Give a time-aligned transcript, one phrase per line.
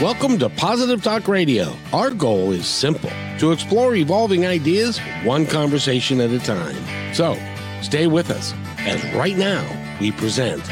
[0.00, 1.74] Welcome to Positive Talk Radio.
[1.92, 3.10] Our goal is simple
[3.40, 7.12] to explore evolving ideas one conversation at a time.
[7.12, 7.36] So
[7.82, 9.66] stay with us as right now
[10.00, 10.62] we present.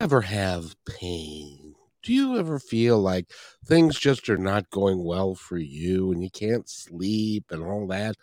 [0.00, 1.62] Ever have pain?
[2.02, 3.30] do you ever feel like
[3.64, 8.16] things just are not going well for you and you can't sleep and all that?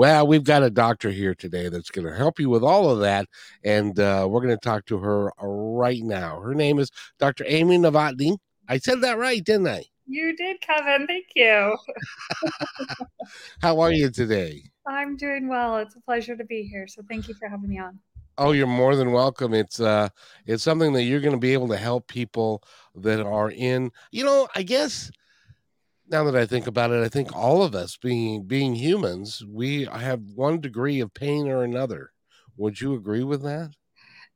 [0.00, 3.00] Well, we've got a doctor here today that's going to help you with all of
[3.00, 3.28] that.
[3.62, 6.40] And uh, we're going to talk to her right now.
[6.40, 7.44] Her name is Dr.
[7.46, 8.38] Amy Novotny.
[8.66, 9.84] I said that right, didn't I?
[10.06, 11.06] You did, Kevin.
[11.06, 11.76] Thank you.
[13.60, 14.62] How are you today?
[14.86, 15.76] I'm doing well.
[15.76, 16.88] It's a pleasure to be here.
[16.88, 17.98] So thank you for having me on.
[18.38, 19.52] Oh, you're more than welcome.
[19.52, 20.08] It's uh
[20.46, 22.62] it's something that you're going to be able to help people
[22.94, 25.10] that are in, you know, I guess
[26.10, 29.84] now that I think about it, I think all of us being being humans, we
[29.84, 32.10] have one degree of pain or another.
[32.56, 33.70] Would you agree with that?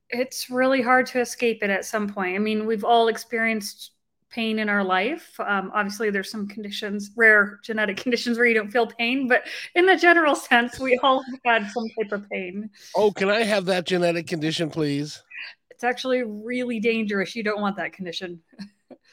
[0.09, 2.37] It's really hard to escape it at some point.
[2.37, 3.91] I mean, we've all experienced
[4.30, 5.34] pain in our life.
[5.39, 9.86] Um, obviously, there's some conditions, rare genetic conditions where you don't feel pain, but in
[9.86, 12.70] the general sense, we all have had some type of pain.
[12.97, 15.22] Oh, can I have that genetic condition, please?
[15.70, 17.34] It's actually really dangerous.
[17.34, 18.41] You don't want that condition.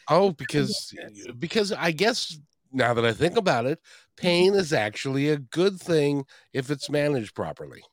[0.10, 0.94] oh, because
[1.40, 2.38] because I guess
[2.72, 3.80] now that I think about it,
[4.18, 7.84] pain is actually a good thing if it's managed properly.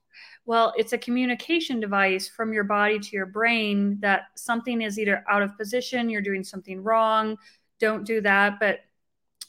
[0.46, 5.24] Well, it's a communication device from your body to your brain that something is either
[5.28, 7.36] out of position, you're doing something wrong,
[7.78, 8.58] don't do that.
[8.58, 8.80] But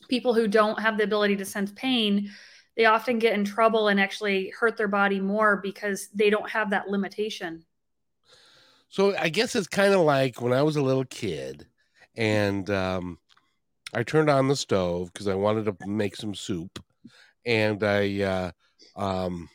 [0.10, 2.30] people who don't have the ability to sense pain,
[2.76, 6.70] they often get in trouble and actually hurt their body more because they don't have
[6.72, 7.64] that limitation.
[8.90, 11.68] So I guess it's kind of like when I was a little kid
[12.16, 13.20] and um,
[13.94, 16.84] I turned on the stove because I wanted to make some soup.
[17.46, 18.52] And I, uh,
[18.96, 19.50] um,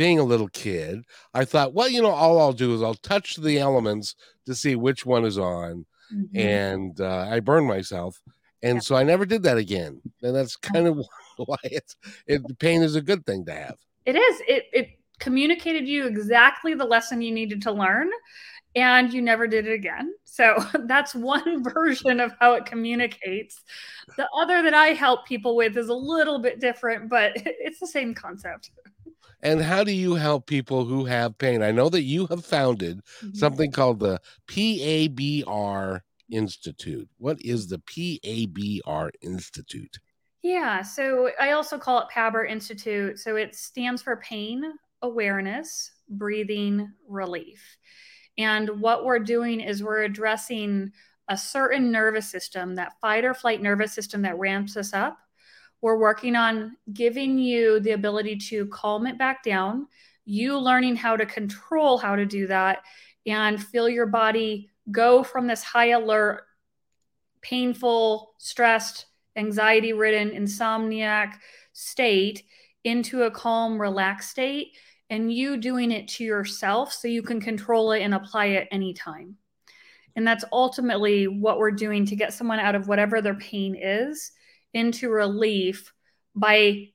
[0.00, 1.02] being a little kid,
[1.34, 4.14] I thought, well, you know, all I'll do is I'll touch the elements
[4.46, 6.38] to see which one is on, mm-hmm.
[6.38, 8.18] and uh, I burned myself,
[8.62, 8.80] and yeah.
[8.80, 10.00] so I never did that again.
[10.22, 11.04] And that's kind of
[11.36, 13.76] why it's it, pain is a good thing to have.
[14.06, 14.40] It is.
[14.48, 14.88] It it
[15.18, 18.10] communicated you exactly the lesson you needed to learn
[18.74, 20.14] and you never did it again.
[20.24, 23.62] So that's one version of how it communicates.
[24.16, 27.86] The other that I help people with is a little bit different, but it's the
[27.86, 28.70] same concept.
[29.42, 31.62] And how do you help people who have pain?
[31.62, 33.34] I know that you have founded mm-hmm.
[33.34, 36.00] something called the PABR
[36.30, 37.08] Institute.
[37.16, 39.98] What is the PABR Institute?
[40.42, 43.18] Yeah, so I also call it PABR Institute.
[43.18, 44.62] So it stands for Pain
[45.02, 47.78] Awareness, Breathing Relief.
[48.40, 50.92] And what we're doing is we're addressing
[51.28, 55.18] a certain nervous system, that fight or flight nervous system that ramps us up.
[55.82, 59.88] We're working on giving you the ability to calm it back down,
[60.24, 62.78] you learning how to control how to do that,
[63.26, 66.44] and feel your body go from this high alert,
[67.42, 69.04] painful, stressed,
[69.36, 71.34] anxiety ridden, insomniac
[71.72, 72.42] state
[72.84, 74.76] into a calm, relaxed state,
[75.10, 79.36] and you doing it to yourself so you can control it and apply it anytime.
[80.16, 84.32] And that's ultimately what we're doing to get someone out of whatever their pain is
[84.72, 85.92] into relief
[86.34, 86.88] by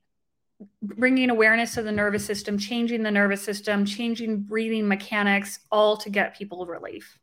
[0.82, 6.10] bringing awareness to the nervous system, changing the nervous system, changing breathing mechanics, all to
[6.10, 7.20] get people relief.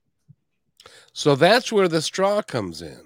[1.12, 3.00] So that's where the straw comes in.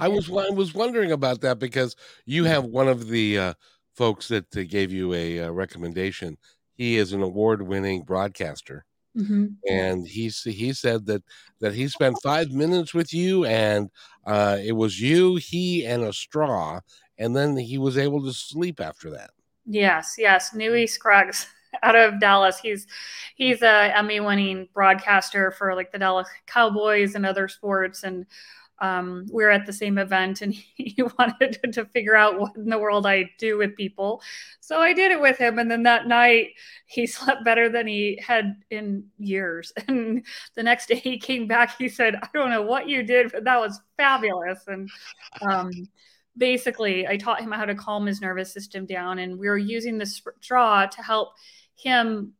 [0.00, 1.96] I was I was wondering about that because
[2.26, 3.54] you have one of the uh,
[3.94, 6.36] folks that uh, gave you a uh, recommendation.
[6.78, 8.86] He is an award-winning broadcaster,
[9.18, 9.46] Mm-hmm.
[9.68, 11.22] And he he said that
[11.60, 13.90] that he spent five minutes with you, and
[14.24, 16.80] uh, it was you, he, and a straw,
[17.18, 19.30] and then he was able to sleep after that.
[19.66, 21.48] Yes, yes, Newy Scruggs
[21.82, 22.60] out of Dallas.
[22.60, 22.86] He's
[23.34, 28.24] he's a Emmy winning broadcaster for like the Dallas Cowboys and other sports, and
[28.80, 32.68] um, we were at the same event and he wanted to, figure out what in
[32.68, 34.20] the world I do with people.
[34.60, 35.58] So I did it with him.
[35.58, 36.50] And then that night
[36.86, 39.72] he slept better than he had in years.
[39.88, 40.24] And
[40.54, 43.44] the next day he came back, he said, I don't know what you did, but
[43.44, 44.60] that was fabulous.
[44.66, 44.90] And
[45.40, 45.70] um,
[46.36, 49.18] basically, I taught him how to calm his nervous system down.
[49.18, 51.30] And we were using the straw to help
[51.74, 52.34] him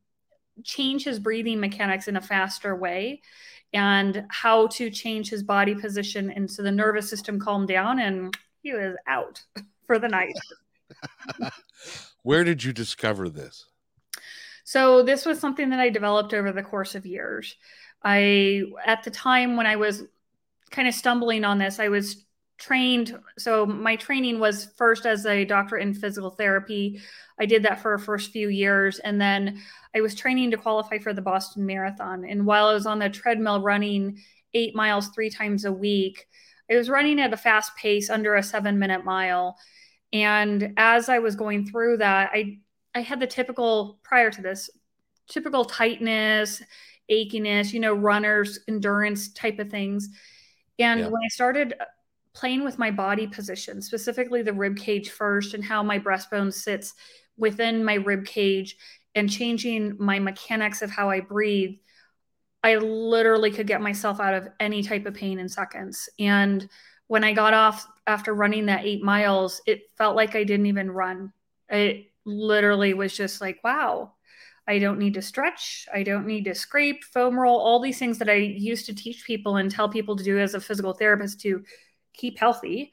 [0.62, 3.22] change his breathing mechanics in a faster way
[3.72, 6.30] and how to change his body position.
[6.30, 9.42] And so the nervous system calmed down and he was out
[9.86, 10.34] for the night.
[12.22, 13.66] Where did you discover this?
[14.64, 17.56] So this was something that I developed over the course of years.
[18.02, 20.04] I, at the time when I was
[20.70, 22.24] kind of stumbling on this, I was
[22.58, 23.18] trained.
[23.38, 27.00] So my training was first as a doctor in physical therapy.
[27.38, 28.98] I did that for the first few years.
[28.98, 29.62] And then
[29.94, 32.24] I was training to qualify for the Boston Marathon.
[32.24, 34.18] And while I was on the treadmill running
[34.54, 36.26] eight miles three times a week.
[36.70, 39.56] I was running at a fast pace under a seven minute mile.
[40.12, 42.58] And as I was going through that, I
[42.94, 44.70] I had the typical prior to this,
[45.28, 46.62] typical tightness,
[47.10, 50.08] achiness, you know, runners, endurance type of things.
[50.78, 51.06] And yeah.
[51.06, 51.74] when I started
[52.38, 56.94] playing with my body position, specifically the rib cage first and how my breastbone sits
[57.36, 58.76] within my rib cage
[59.16, 61.76] and changing my mechanics of how I breathe,
[62.62, 66.08] I literally could get myself out of any type of pain in seconds.
[66.20, 66.68] And
[67.08, 70.92] when I got off after running that eight miles, it felt like I didn't even
[70.92, 71.32] run.
[71.68, 74.12] It literally was just like, wow,
[74.68, 75.88] I don't need to stretch.
[75.92, 79.24] I don't need to scrape, foam roll, all these things that I used to teach
[79.24, 81.64] people and tell people to do as a physical therapist to
[82.18, 82.92] keep healthy.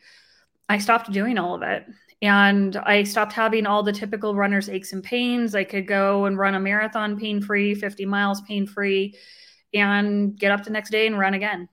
[0.69, 1.86] I stopped doing all of it.
[2.22, 5.54] And I stopped having all the typical runner's aches and pains.
[5.54, 9.16] I could go and run a marathon pain free, 50 miles pain free,
[9.74, 11.68] and get up the next day and run again.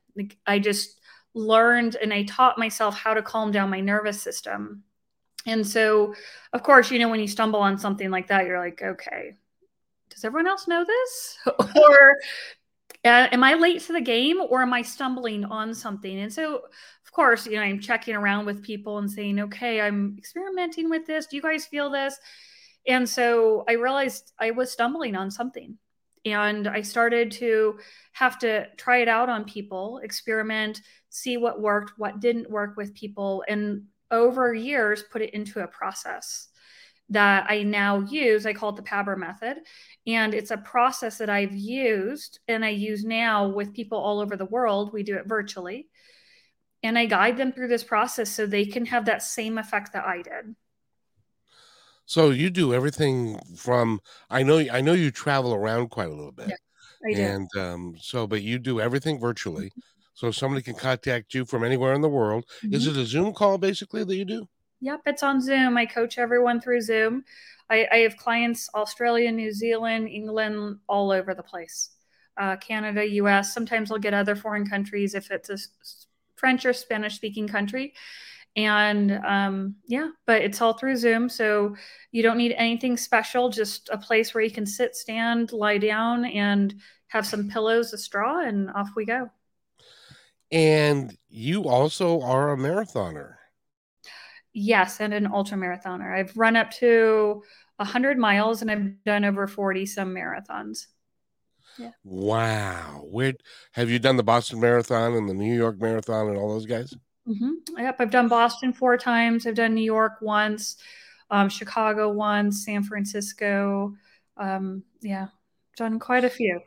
[0.46, 1.00] I just
[1.34, 4.82] learned and I taught myself how to calm down my nervous system.
[5.46, 6.14] And so,
[6.52, 9.36] of course, you know, when you stumble on something like that, you're like, okay,
[10.10, 11.38] does everyone else know this?
[11.46, 12.16] or
[13.04, 16.20] uh, am I late to the game or am I stumbling on something?
[16.20, 16.62] And so,
[17.12, 21.26] course, you know, I'm checking around with people and saying, okay, I'm experimenting with this.
[21.26, 22.18] Do you guys feel this?
[22.86, 25.78] And so I realized I was stumbling on something.
[26.24, 27.78] And I started to
[28.12, 30.80] have to try it out on people, experiment,
[31.10, 33.82] see what worked, what didn't work with people, and
[34.12, 36.48] over years put it into a process
[37.08, 38.46] that I now use.
[38.46, 39.58] I call it the PABR method.
[40.06, 44.36] And it's a process that I've used and I use now with people all over
[44.36, 44.92] the world.
[44.92, 45.88] We do it virtually.
[46.82, 50.04] And I guide them through this process so they can have that same effect that
[50.04, 50.56] I did.
[52.06, 56.32] So you do everything from I know I know you travel around quite a little
[56.32, 56.52] bit.
[57.06, 57.36] Yeah.
[57.36, 59.66] And um, so but you do everything virtually.
[59.66, 59.80] Mm-hmm.
[60.14, 62.44] So somebody can contact you from anywhere in the world.
[62.62, 62.74] Mm-hmm.
[62.74, 64.48] Is it a Zoom call basically that you do?
[64.80, 65.76] Yep, it's on Zoom.
[65.76, 67.24] I coach everyone through Zoom.
[67.70, 71.90] I, I have clients Australia, New Zealand, England, all over the place.
[72.36, 73.54] Uh, Canada, US.
[73.54, 75.58] Sometimes I'll get other foreign countries if it's a
[76.42, 77.94] French or Spanish speaking country.
[78.56, 81.28] And um, yeah, but it's all through Zoom.
[81.28, 81.76] So
[82.10, 86.24] you don't need anything special, just a place where you can sit, stand, lie down,
[86.24, 86.74] and
[87.06, 89.30] have some pillows, a straw, and off we go.
[90.50, 93.36] And you also are a marathoner.
[94.52, 96.12] Yes, and an ultra marathoner.
[96.12, 97.42] I've run up to
[97.76, 100.88] 100 miles and I've done over 40 some marathons.
[101.78, 101.90] Yeah.
[102.04, 103.04] Wow.
[103.10, 103.34] Where
[103.72, 106.94] have you done the Boston Marathon and the New York Marathon and all those guys?
[107.28, 107.78] Mm-hmm.
[107.78, 107.96] Yep.
[107.98, 109.46] I've done Boston four times.
[109.46, 110.76] I've done New York once,
[111.30, 113.94] um, Chicago once, San Francisco.
[114.36, 115.28] Um, yeah,
[115.76, 116.60] done quite a few.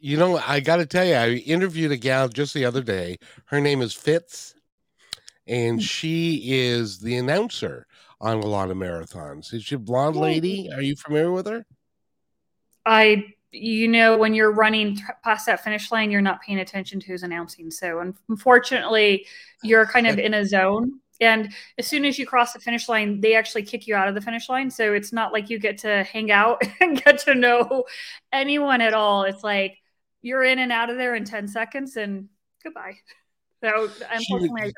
[0.00, 3.18] You know, I got to tell you, I interviewed a gal just the other day.
[3.46, 4.54] Her name is Fitz,
[5.46, 5.82] and mm.
[5.82, 7.86] she is the announcer
[8.20, 9.52] on a lot of marathons.
[9.52, 10.70] Is she a blonde lady?
[10.72, 11.64] Are you familiar with her?
[12.86, 17.06] I, you know, when you're running past that finish line, you're not paying attention to
[17.06, 17.70] who's announcing.
[17.70, 19.26] So, unfortunately,
[19.62, 21.00] you're kind of in a zone.
[21.20, 24.14] And as soon as you cross the finish line, they actually kick you out of
[24.14, 24.70] the finish line.
[24.70, 27.84] So it's not like you get to hang out and get to know
[28.32, 29.24] anyone at all.
[29.24, 29.78] It's like
[30.22, 32.28] you're in and out of there in 10 seconds and
[32.62, 32.98] goodbye.
[33.64, 34.74] So unfortunately, I don't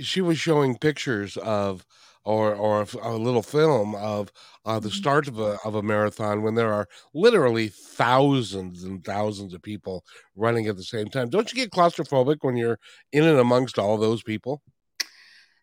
[0.00, 1.84] she was showing pictures of
[2.28, 4.30] or or a little film of
[4.66, 4.96] uh, the mm-hmm.
[4.96, 10.04] start of a of a marathon when there are literally thousands and thousands of people
[10.36, 11.30] running at the same time.
[11.30, 12.78] Don't you get claustrophobic when you're
[13.12, 14.60] in and amongst all those people?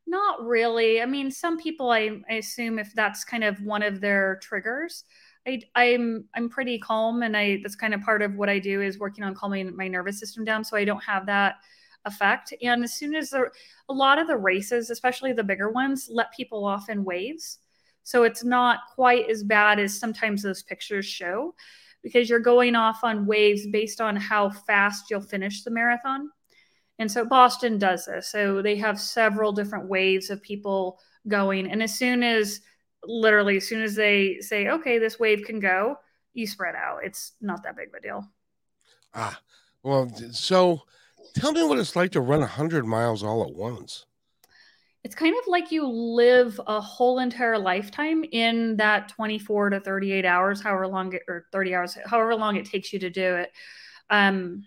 [0.08, 1.04] Not really.
[1.04, 5.04] I mean, some people I, I assume if that's kind of one of their triggers.
[5.48, 8.82] I, I'm I'm pretty calm, and I that's kind of part of what I do
[8.82, 11.58] is working on calming my nervous system down, so I don't have that
[12.06, 12.54] effect.
[12.62, 13.50] And as soon as the,
[13.90, 17.60] a lot of the races, especially the bigger ones, let people off in waves.
[18.04, 21.56] So it's not quite as bad as sometimes those pictures show
[22.04, 26.30] because you're going off on waves based on how fast you'll finish the marathon.
[27.00, 28.30] And so Boston does this.
[28.30, 31.70] So they have several different waves of people going.
[31.70, 32.62] And as soon as
[33.04, 35.96] literally, as soon as they say, okay, this wave can go,
[36.34, 37.00] you spread out.
[37.04, 38.30] It's not that big of a deal.
[39.14, 39.40] Ah,
[39.84, 40.84] well, so
[41.34, 44.06] Tell me what it's like to run 100 miles all at once.
[45.04, 50.26] It's kind of like you live a whole entire lifetime in that 24 to 38
[50.26, 53.52] hours, however long it, or 30 hours, however long it takes you to do it.
[54.10, 54.64] Um,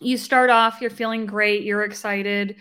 [0.00, 2.56] you start off, you're feeling great, you're excited.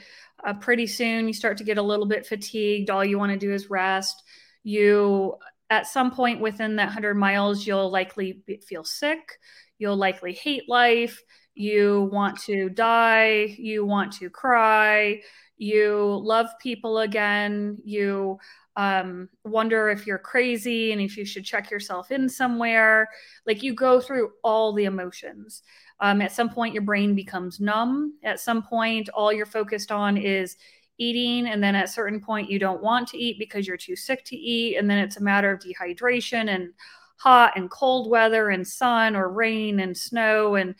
[0.45, 2.89] Uh, pretty soon, you start to get a little bit fatigued.
[2.89, 4.23] All you want to do is rest.
[4.63, 5.35] You,
[5.69, 9.39] at some point within that 100 miles, you'll likely be, feel sick.
[9.79, 11.23] You'll likely hate life
[11.57, 15.21] you want to die, you want to cry,
[15.57, 18.37] you love people again, you
[18.75, 23.09] um, wonder if you're crazy and if you should check yourself in somewhere.
[23.47, 25.63] Like you go through all the emotions.
[25.99, 28.13] Um, at some point, your brain becomes numb.
[28.23, 30.57] At some point, all you're focused on is
[30.99, 31.47] eating.
[31.47, 34.23] And then at a certain point, you don't want to eat because you're too sick
[34.25, 34.77] to eat.
[34.77, 36.71] And then it's a matter of dehydration and
[37.17, 40.53] hot and cold weather and sun or rain and snow.
[40.53, 40.75] And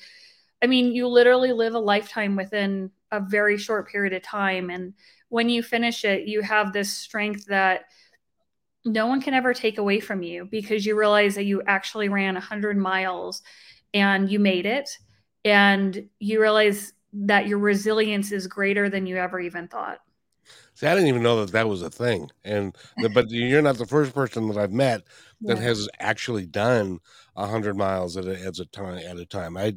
[0.61, 4.69] I mean, you literally live a lifetime within a very short period of time.
[4.69, 4.93] And
[5.29, 7.85] when you finish it, you have this strength that
[8.85, 12.33] no one can ever take away from you because you realize that you actually ran
[12.35, 13.41] 100 miles
[13.93, 14.89] and you made it.
[15.45, 19.99] And you realize that your resilience is greater than you ever even thought.
[20.77, 23.79] See, I didn't even know that that was a thing, and the, but you're not
[23.79, 25.01] the first person that I've met
[25.41, 25.63] that yeah.
[25.63, 26.99] has actually done
[27.35, 29.57] a hundred miles at a, at a time at a time.
[29.57, 29.75] I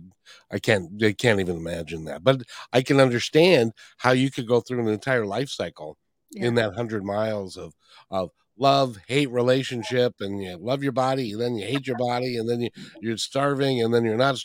[0.50, 2.42] I can't I can't even imagine that, but
[2.74, 5.96] I can understand how you could go through an entire life cycle
[6.32, 6.48] yeah.
[6.48, 7.72] in that hundred miles of
[8.10, 8.28] of
[8.58, 12.46] love hate relationship and you love your body and then you hate your body and
[12.46, 12.68] then you,
[13.00, 14.36] you're starving and then you're not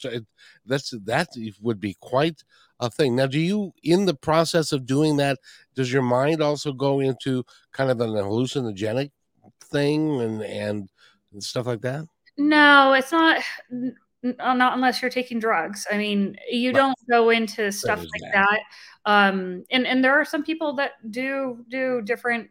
[0.66, 1.28] that's that
[1.62, 2.42] would be quite
[2.80, 5.40] a thing now do you in the process of doing that
[5.76, 9.12] does your mind also go into kind of an hallucinogenic
[9.62, 10.90] thing and and,
[11.40, 12.06] stuff like that
[12.38, 13.42] no it's not
[14.24, 16.76] not unless you're taking drugs i mean you right.
[16.78, 18.48] don't go into stuff like that.
[18.48, 18.60] that
[19.06, 22.50] um and and there are some people that do do different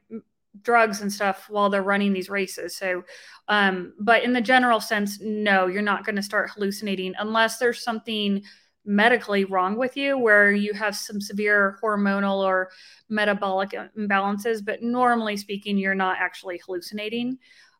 [0.62, 2.76] drugs and stuff while they're running these races.
[2.76, 3.04] So,
[3.48, 7.82] um, but in the general sense, no, you're not going to start hallucinating unless there's
[7.82, 8.42] something
[8.84, 12.70] medically wrong with you where you have some severe hormonal or
[13.08, 14.64] metabolic imbalances.
[14.64, 17.38] But normally speaking, you're not actually hallucinating.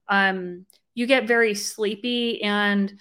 [0.08, 2.92] Um, you get very sleepy and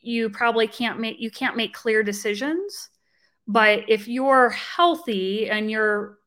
[0.00, 2.90] you probably can't make you can't make clear decisions
[3.46, 6.18] but if you're healthy and you're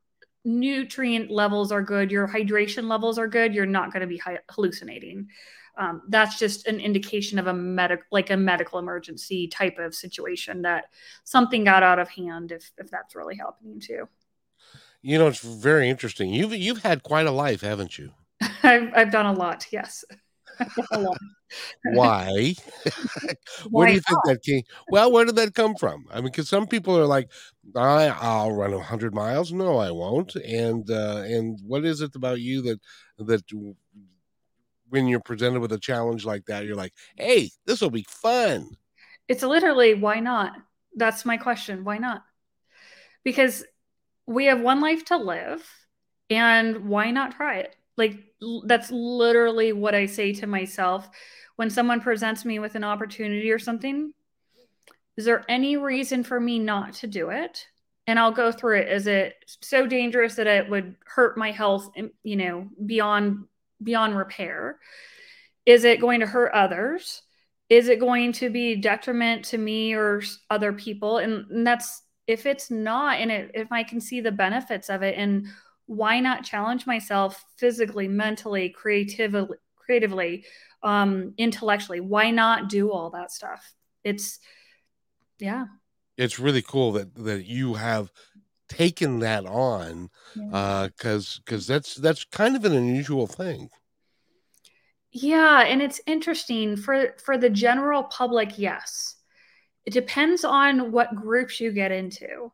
[0.44, 5.28] nutrient levels are good, your hydration levels are good, you're not going to be hallucinating.
[5.76, 10.62] Um, that's just an indication of a medical, like a medical emergency type of situation
[10.62, 10.86] that
[11.24, 12.52] something got out of hand.
[12.52, 14.08] If if that's really happening too.
[15.02, 16.32] You know, it's very interesting.
[16.32, 18.12] You've you've had quite a life, haven't you?
[18.62, 19.66] I've I've done a lot.
[19.70, 20.04] Yes.
[21.84, 22.54] Why?
[23.70, 24.62] where do you think that came?
[24.90, 26.06] Well, where did that come from?
[26.10, 27.28] I mean, because some people are like,
[27.74, 29.52] I, I'll run hundred miles.
[29.52, 30.34] No, I won't.
[30.36, 32.80] And uh, and what is it about you that
[33.18, 33.44] that
[34.90, 38.76] when you're presented with a challenge like that, you're like, hey, this will be fun.
[39.28, 40.52] It's literally why not?
[40.94, 41.84] That's my question.
[41.84, 42.24] Why not?
[43.24, 43.64] Because
[44.26, 45.66] we have one life to live,
[46.28, 47.76] and why not try it?
[47.96, 48.18] Like
[48.64, 51.08] that's literally what I say to myself
[51.56, 54.12] when someone presents me with an opportunity or something.
[55.16, 57.66] Is there any reason for me not to do it?
[58.06, 58.88] And I'll go through it.
[58.88, 61.90] Is it so dangerous that it would hurt my health,
[62.22, 63.44] you know, beyond
[63.82, 64.78] beyond repair?
[65.66, 67.22] Is it going to hurt others?
[67.68, 71.18] Is it going to be detriment to me or other people?
[71.18, 75.02] And, and that's if it's not, and it, if I can see the benefits of
[75.02, 75.46] it and
[75.86, 80.44] why not challenge myself physically, mentally, creatively, creatively,
[80.84, 82.00] um, intellectually?
[82.00, 83.74] Why not do all that stuff?
[84.04, 84.38] It's
[85.40, 85.64] yeah.
[86.16, 88.12] It's really cool that that you have
[88.70, 90.56] taken that on yeah.
[90.56, 93.68] uh because because that's that's kind of an unusual thing
[95.12, 99.16] yeah and it's interesting for for the general public yes
[99.84, 102.50] it depends on what groups you get into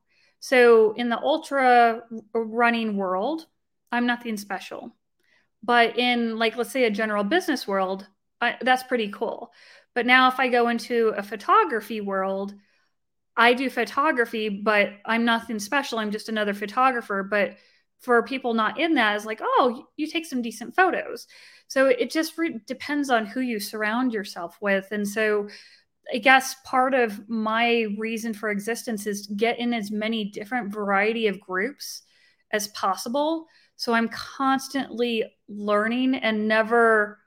[0.47, 3.47] so in the ultra running world,
[3.91, 4.95] I'm nothing special.
[5.63, 8.07] But in like let's say a general business world,
[8.41, 9.53] I, that's pretty cool.
[9.93, 12.55] But now if I go into a photography world,
[13.37, 15.99] I do photography, but I'm nothing special.
[15.99, 17.23] I'm just another photographer.
[17.23, 17.57] But
[18.01, 21.27] for people not in that, is like, oh, you take some decent photos.
[21.69, 24.89] So it just re- depends on who you surround yourself with.
[24.91, 25.49] And so
[26.13, 31.27] I guess part of my reason for existence is get in as many different variety
[31.27, 32.03] of groups
[32.53, 33.47] as possible.
[33.77, 37.19] So I'm constantly learning and never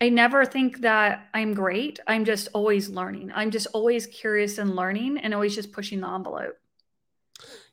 [0.00, 2.00] I never think that I'm great.
[2.06, 3.32] I'm just always learning.
[3.34, 6.58] I'm just always curious and learning and always just pushing the envelope.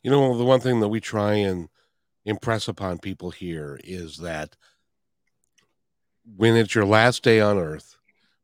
[0.01, 1.69] You know, the one thing that we try and
[2.25, 4.55] impress upon people here is that
[6.37, 7.97] when it's your last day on earth,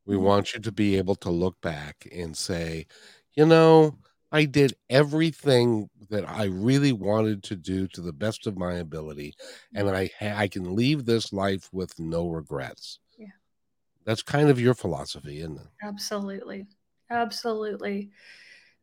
[0.06, 0.26] we mm-hmm.
[0.26, 2.86] want you to be able to look back and say,
[3.34, 3.96] you know,
[4.32, 9.36] I did everything that I really wanted to do to the best of my ability,
[9.74, 10.26] and mm-hmm.
[10.26, 13.00] I I can leave this life with no regrets.
[14.06, 15.68] That's kind of your philosophy, isn't it?
[15.84, 16.68] Absolutely,
[17.10, 18.12] absolutely.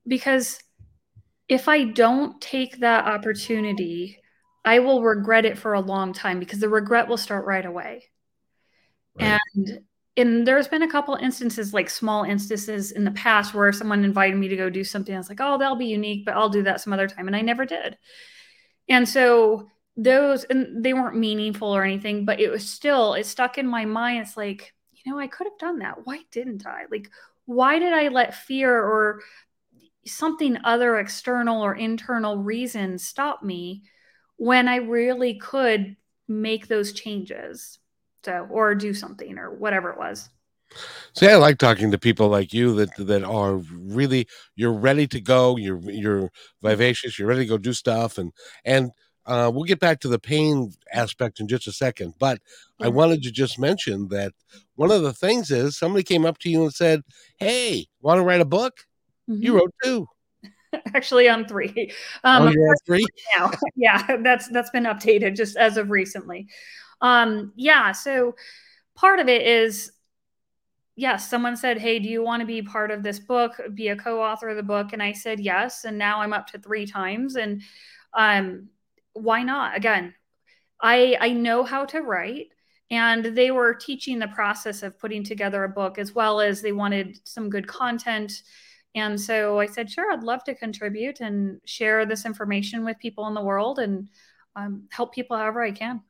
[0.06, 0.58] because
[1.48, 4.20] if I don't take that opportunity,
[4.64, 8.04] I will regret it for a long time because the regret will start right away.
[9.18, 9.38] Right.
[9.56, 9.80] And
[10.18, 14.36] and there's been a couple instances, like small instances in the past, where someone invited
[14.36, 15.14] me to go do something.
[15.14, 17.26] I was like, oh, that'll be unique, but I'll do that some other time.
[17.26, 17.98] And I never did.
[18.88, 23.58] And so those, and they weren't meaningful or anything, but it was still, it stuck
[23.58, 24.20] in my mind.
[24.22, 24.74] It's like,
[25.06, 26.04] you know, I could have done that.
[26.04, 26.82] Why didn't I?
[26.90, 27.08] Like,
[27.44, 29.22] why did I let fear or
[30.04, 33.84] something other external or internal reason stop me
[34.36, 35.96] when I really could
[36.26, 37.78] make those changes?
[38.24, 40.28] So, or do something or whatever it was.
[41.14, 45.20] See, I like talking to people like you that that are really you're ready to
[45.20, 45.56] go.
[45.56, 47.16] You're you're vivacious.
[47.16, 48.32] You're ready to go do stuff, and
[48.64, 48.90] and
[49.26, 52.14] uh, we'll get back to the pain aspect in just a second.
[52.18, 52.40] But
[52.78, 52.86] yeah.
[52.86, 54.32] I wanted to just mention that
[54.76, 57.02] one of the things is somebody came up to you and said,
[57.38, 58.86] "Hey, want to write a book?"
[59.28, 59.42] Mm-hmm.
[59.42, 60.08] You wrote two.
[60.94, 61.92] Actually, I'm three.
[62.24, 63.06] Um, oh, you're three
[63.38, 63.50] now.
[63.74, 66.48] yeah, that's that's been updated just as of recently.
[67.00, 68.34] Um, yeah, so
[68.94, 69.92] part of it is
[70.96, 73.96] yes, someone said, Hey, do you want to be part of this book, be a
[73.96, 74.92] co author of the book?
[74.92, 75.84] And I said, Yes.
[75.84, 77.36] And now I'm up to three times.
[77.36, 77.62] And
[78.14, 78.68] um,
[79.16, 79.76] why not?
[79.76, 80.14] Again,
[80.80, 82.48] I, I know how to write.
[82.88, 86.70] And they were teaching the process of putting together a book as well as they
[86.70, 88.32] wanted some good content.
[88.94, 93.26] And so I said, Sure, I'd love to contribute and share this information with people
[93.26, 94.08] in the world and
[94.54, 96.02] um, help people however I can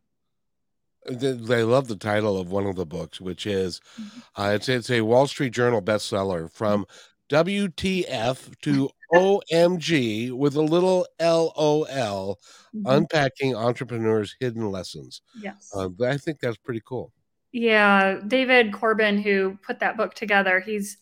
[1.08, 4.40] they love the title of one of the books, which is mm-hmm.
[4.40, 6.86] uh, it's it's a Wall Street Journal bestseller from
[7.28, 11.86] WTF to OMG with a little LOL,
[12.74, 12.86] mm-hmm.
[12.86, 15.22] unpacking entrepreneurs' hidden lessons.
[15.40, 17.12] Yes, uh, I think that's pretty cool.
[17.52, 20.98] Yeah, David Corbin, who put that book together, he's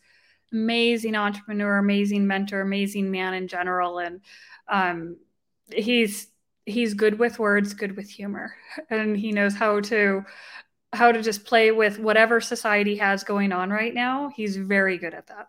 [0.52, 4.20] amazing entrepreneur, amazing mentor, amazing man in general, and
[4.68, 5.16] um,
[5.72, 6.28] he's
[6.66, 8.54] he's good with words, good with humor,
[8.90, 10.24] and he knows how to
[10.92, 14.30] how to just play with whatever society has going on right now.
[14.34, 15.48] He's very good at that.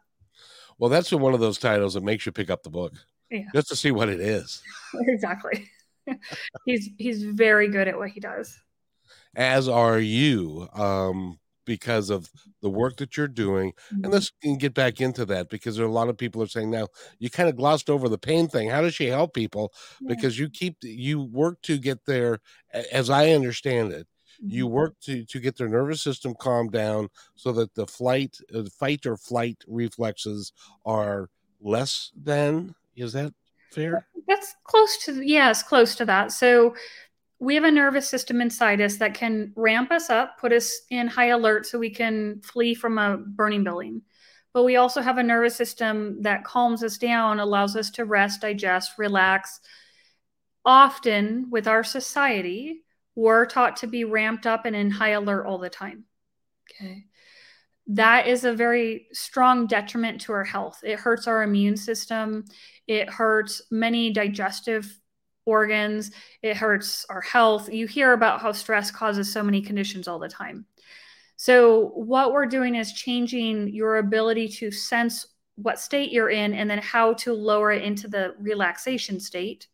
[0.77, 2.93] Well, that's one of those titles that makes you pick up the book
[3.31, 3.45] yeah.
[3.53, 4.61] just to see what it is.
[4.93, 5.69] exactly.
[6.65, 8.59] he's he's very good at what he does.
[9.35, 10.67] As are you.
[10.73, 12.29] Um, because of
[12.61, 13.71] the work that you're doing.
[13.71, 14.03] Mm-hmm.
[14.05, 16.69] And let's get back into that because there are a lot of people are saying
[16.69, 16.87] now
[17.19, 18.69] you kind of glossed over the pain thing.
[18.69, 19.73] How does she help people?
[19.99, 20.09] Yeah.
[20.09, 22.39] Because you keep you work to get there,
[22.91, 24.07] as I understand it.
[24.39, 28.63] You work to to get their nervous system calmed down so that the flight, uh,
[28.79, 30.53] fight or flight reflexes
[30.85, 31.29] are
[31.61, 32.75] less than.
[32.95, 33.33] Is that
[33.71, 34.07] fair?
[34.27, 36.31] That's close to yes, close to that.
[36.31, 36.75] So
[37.39, 41.07] we have a nervous system inside us that can ramp us up, put us in
[41.07, 44.01] high alert so we can flee from a burning building.
[44.53, 48.41] But we also have a nervous system that calms us down, allows us to rest,
[48.41, 49.59] digest, relax.
[50.63, 52.84] Often with our society,
[53.15, 56.05] we're taught to be ramped up and in high alert all the time.
[56.69, 57.05] Okay.
[57.87, 60.79] That is a very strong detriment to our health.
[60.83, 62.45] It hurts our immune system.
[62.87, 64.99] It hurts many digestive
[65.45, 67.71] organs, it hurts our health.
[67.71, 70.65] You hear about how stress causes so many conditions all the time.
[71.37, 76.69] So, what we're doing is changing your ability to sense what state you're in and
[76.69, 79.67] then how to lower it into the relaxation state.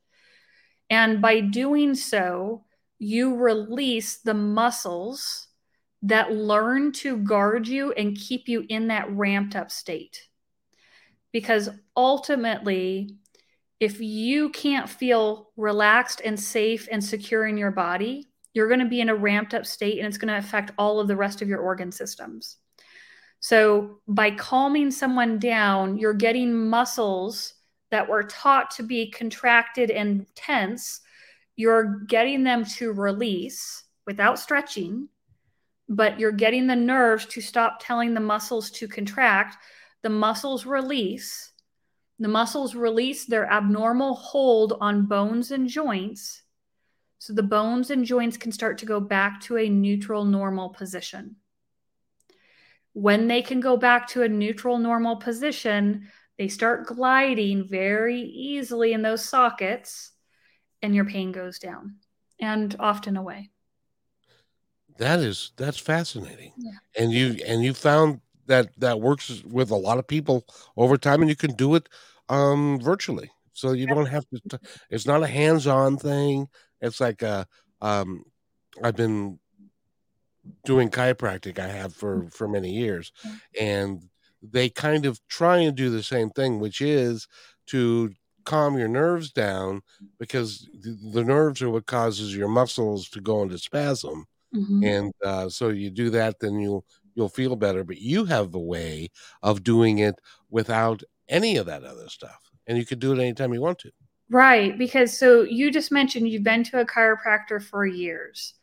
[0.89, 2.65] And by doing so,
[3.03, 5.47] you release the muscles
[6.03, 10.27] that learn to guard you and keep you in that ramped up state.
[11.31, 13.17] Because ultimately,
[13.79, 18.85] if you can't feel relaxed and safe and secure in your body, you're going to
[18.85, 21.41] be in a ramped up state and it's going to affect all of the rest
[21.41, 22.57] of your organ systems.
[23.39, 27.55] So, by calming someone down, you're getting muscles
[27.89, 31.01] that were taught to be contracted and tense,
[31.55, 35.09] you're getting them to release without stretching,
[35.89, 39.57] but you're getting the nerves to stop telling the muscles to contract.
[40.01, 41.51] The muscles release
[42.21, 46.43] the muscles release their abnormal hold on bones and joints.
[47.17, 51.37] So the bones and joints can start to go back to a neutral, normal position.
[52.93, 58.93] When they can go back to a neutral, normal position, they start gliding very easily
[58.93, 60.10] in those sockets,
[60.81, 61.97] and your pain goes down
[62.39, 63.49] and often away.
[64.97, 66.53] That is that's fascinating.
[66.57, 66.71] Yeah.
[66.97, 71.21] And you and you found that that works with a lot of people over time
[71.21, 71.87] and you can do it
[72.29, 76.47] um virtually so you don't have to t- it's not a hands-on thing
[76.81, 77.45] it's like a
[77.81, 78.23] um
[78.83, 79.39] i've been
[80.65, 83.11] doing chiropractic i have for for many years
[83.59, 84.03] and
[84.41, 87.27] they kind of try and do the same thing which is
[87.67, 88.11] to
[88.45, 89.81] calm your nerves down
[90.19, 94.25] because the nerves are what causes your muscles to go into spasm.
[94.55, 94.83] Mm-hmm.
[94.83, 97.83] And uh, so you do that, then you'll you'll feel better.
[97.83, 99.09] But you have a way
[99.41, 100.15] of doing it
[100.49, 103.91] without any of that other stuff, and you can do it anytime you want to.
[104.29, 108.53] Right, because so you just mentioned you've been to a chiropractor for years.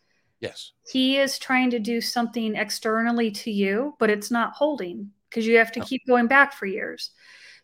[0.41, 0.73] Yes.
[0.91, 5.59] He is trying to do something externally to you, but it's not holding because you
[5.59, 5.85] have to no.
[5.85, 7.11] keep going back for years.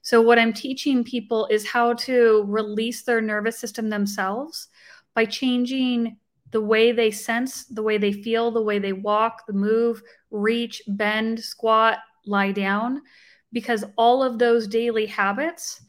[0.04, 4.68] So, what I'm teaching people is how to release their nervous system themselves
[5.14, 6.18] by changing
[6.50, 10.82] the way they sense, the way they feel, the way they walk, the move, reach,
[10.88, 13.00] bend, squat, lie down,
[13.50, 15.82] because all of those daily habits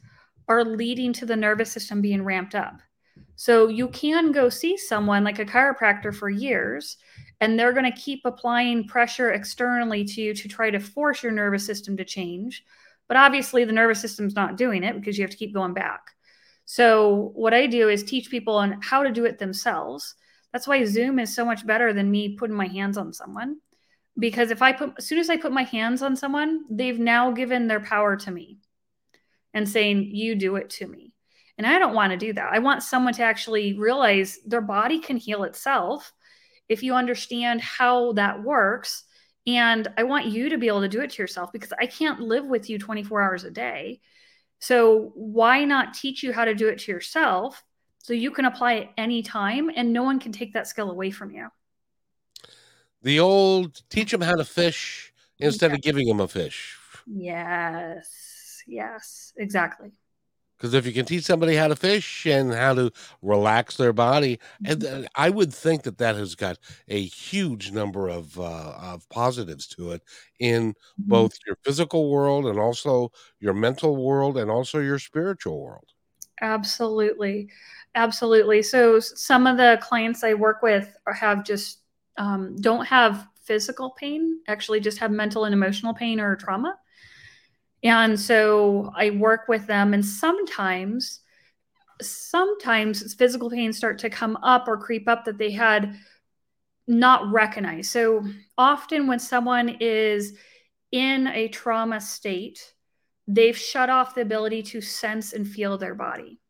[0.48, 2.80] are leading to the nervous system being ramped up.
[3.34, 6.96] So, you can go see someone like a chiropractor for years
[7.42, 11.32] and they're going to keep applying pressure externally to you to try to force your
[11.32, 12.64] nervous system to change
[13.08, 16.12] but obviously, the nervous system's not doing it because you have to keep going back.
[16.64, 20.14] So, what I do is teach people on how to do it themselves.
[20.52, 23.58] That's why Zoom is so much better than me putting my hands on someone.
[24.18, 27.30] Because if I put, as soon as I put my hands on someone, they've now
[27.30, 28.58] given their power to me
[29.54, 31.12] and saying, You do it to me.
[31.58, 32.52] And I don't want to do that.
[32.52, 36.12] I want someone to actually realize their body can heal itself
[36.68, 39.04] if you understand how that works
[39.46, 42.20] and I want you to be able to do it to yourself because I can't
[42.20, 44.00] live with you 24 hours a day.
[44.58, 47.62] So why not teach you how to do it to yourself
[47.98, 51.30] so you can apply it anytime and no one can take that skill away from
[51.30, 51.48] you?
[53.02, 55.76] The old teach them how to fish instead yeah.
[55.76, 56.76] of giving them a fish.
[57.06, 58.62] Yes.
[58.66, 59.92] Yes, exactly.
[60.56, 62.90] Because if you can teach somebody how to fish and how to
[63.20, 65.04] relax their body, and mm-hmm.
[65.14, 69.92] I would think that that has got a huge number of uh, of positives to
[69.92, 70.02] it
[70.38, 71.08] in mm-hmm.
[71.08, 75.92] both your physical world and also your mental world and also your spiritual world.
[76.40, 77.48] Absolutely,
[77.94, 78.62] absolutely.
[78.62, 81.80] So some of the clients I work with have just
[82.18, 86.78] um, don't have physical pain, actually just have mental and emotional pain or trauma
[87.86, 91.20] and so I work with them, and sometimes,
[92.00, 95.96] sometimes physical pains start to come up or creep up that they had
[96.86, 97.90] not recognized.
[97.90, 98.24] So
[98.56, 100.34] often, when someone is
[100.92, 102.72] in a trauma state,
[103.26, 106.40] they've shut off the ability to sense and feel their body.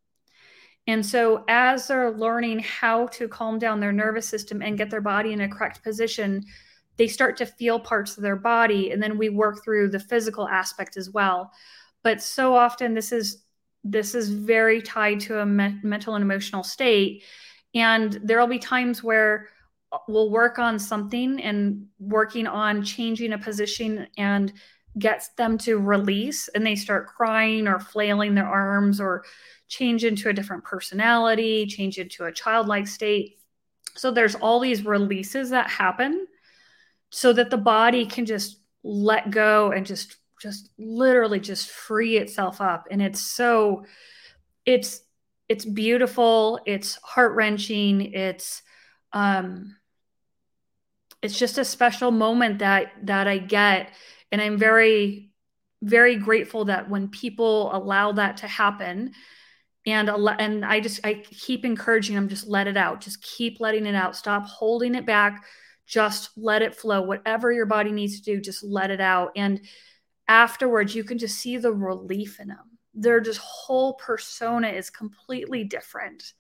[0.87, 5.01] And so, as they're learning how to calm down their nervous system and get their
[5.01, 6.45] body in a correct position,
[6.97, 10.49] they start to feel parts of their body and then we work through the physical
[10.49, 11.51] aspect as well.
[12.03, 13.43] But so often this is
[13.85, 17.23] this is very tied to a me- mental and emotional state.
[17.75, 19.49] And there'll be times where
[19.93, 24.53] uh, we'll work on something and working on changing a position and
[24.99, 29.25] gets them to release and they start crying or flailing their arms or
[29.69, 33.39] change into a different personality change into a childlike state.
[33.95, 36.27] So there's all these releases that happen
[37.11, 42.61] so that the body can just let go and just just literally just free itself
[42.61, 42.87] up.
[42.91, 43.85] And it's so
[44.65, 45.01] it's
[45.49, 48.63] it's beautiful it's heart-wrenching it's
[49.13, 49.77] um
[51.23, 53.91] it's just a special moment that that i get.
[54.33, 55.31] And i'm very
[55.83, 59.13] very grateful that when people allow that to happen
[59.87, 63.01] and and i just i keep encouraging them just let it out.
[63.01, 64.17] Just keep letting it out.
[64.17, 65.45] Stop holding it back
[65.87, 67.01] just let it flow.
[67.03, 69.33] Whatever your body needs to do, just let it out.
[69.37, 69.61] And
[70.29, 72.79] afterwards, you can just see the relief in them.
[72.95, 76.33] Their just whole persona is completely different.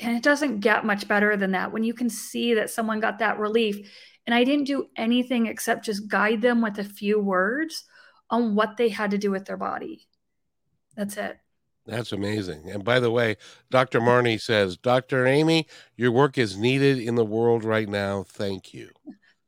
[0.00, 3.18] And it doesn't get much better than that when you can see that someone got
[3.18, 3.90] that relief.
[4.26, 7.84] And I didn't do anything except just guide them with a few words
[8.30, 10.06] on what they had to do with their body.
[10.94, 11.38] That's it.
[11.88, 12.70] That's amazing.
[12.70, 13.36] And by the way,
[13.70, 14.00] Dr.
[14.00, 15.26] Marnie says, Dr.
[15.26, 18.24] Amy, your work is needed in the world right now.
[18.24, 18.90] Thank you.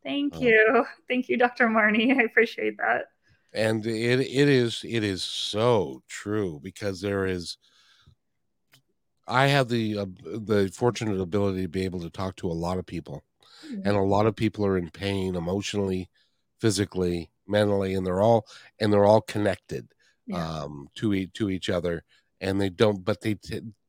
[0.03, 0.87] Thank uh, you.
[1.07, 1.69] Thank you, Dr.
[1.69, 2.19] Marnie.
[2.19, 3.09] I appreciate that.
[3.53, 7.59] And it it is it is so true because there is
[9.27, 12.79] I have the uh, the fortunate ability to be able to talk to a lot
[12.79, 13.25] of people.
[13.67, 13.87] Mm-hmm.
[13.87, 16.09] And a lot of people are in pain emotionally,
[16.61, 18.47] physically, mentally and they're all
[18.79, 19.89] and they're all connected
[20.27, 20.63] yeah.
[20.63, 22.05] um to each to each other
[22.41, 23.37] and they don't but they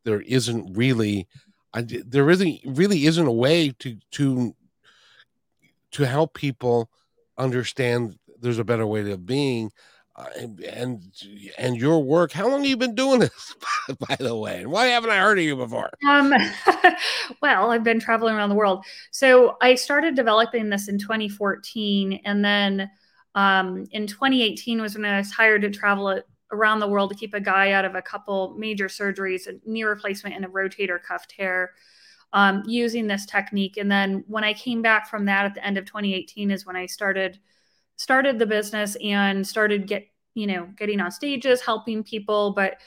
[0.04, 1.28] there isn't really
[1.74, 4.56] there isn't really isn't a way to to
[5.92, 6.90] to help people
[7.38, 9.72] understand there's a better way of being
[10.16, 11.12] uh, and,
[11.58, 12.34] and your work.
[12.34, 13.56] How long have you been doing this
[14.10, 14.62] by the way?
[14.62, 15.90] And why haven't i heard of you before?
[16.08, 16.34] Um
[17.42, 18.84] well i've been traveling around the world.
[19.12, 22.90] So i started developing this in 2014 and then
[23.34, 27.34] um, in 2018 was when i was hired to travel around the world to keep
[27.34, 31.28] a guy out of a couple major surgeries, a knee replacement and a rotator cuff
[31.28, 31.72] tear,
[32.34, 33.78] um, using this technique.
[33.78, 36.76] And then when I came back from that at the end of 2018 is when
[36.76, 37.40] I started
[37.98, 42.52] started the business and started get you know getting on stages, helping people.
[42.52, 42.78] But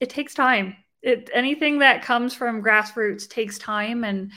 [0.00, 0.76] it takes time.
[1.02, 4.32] It, anything that comes from grassroots takes time, and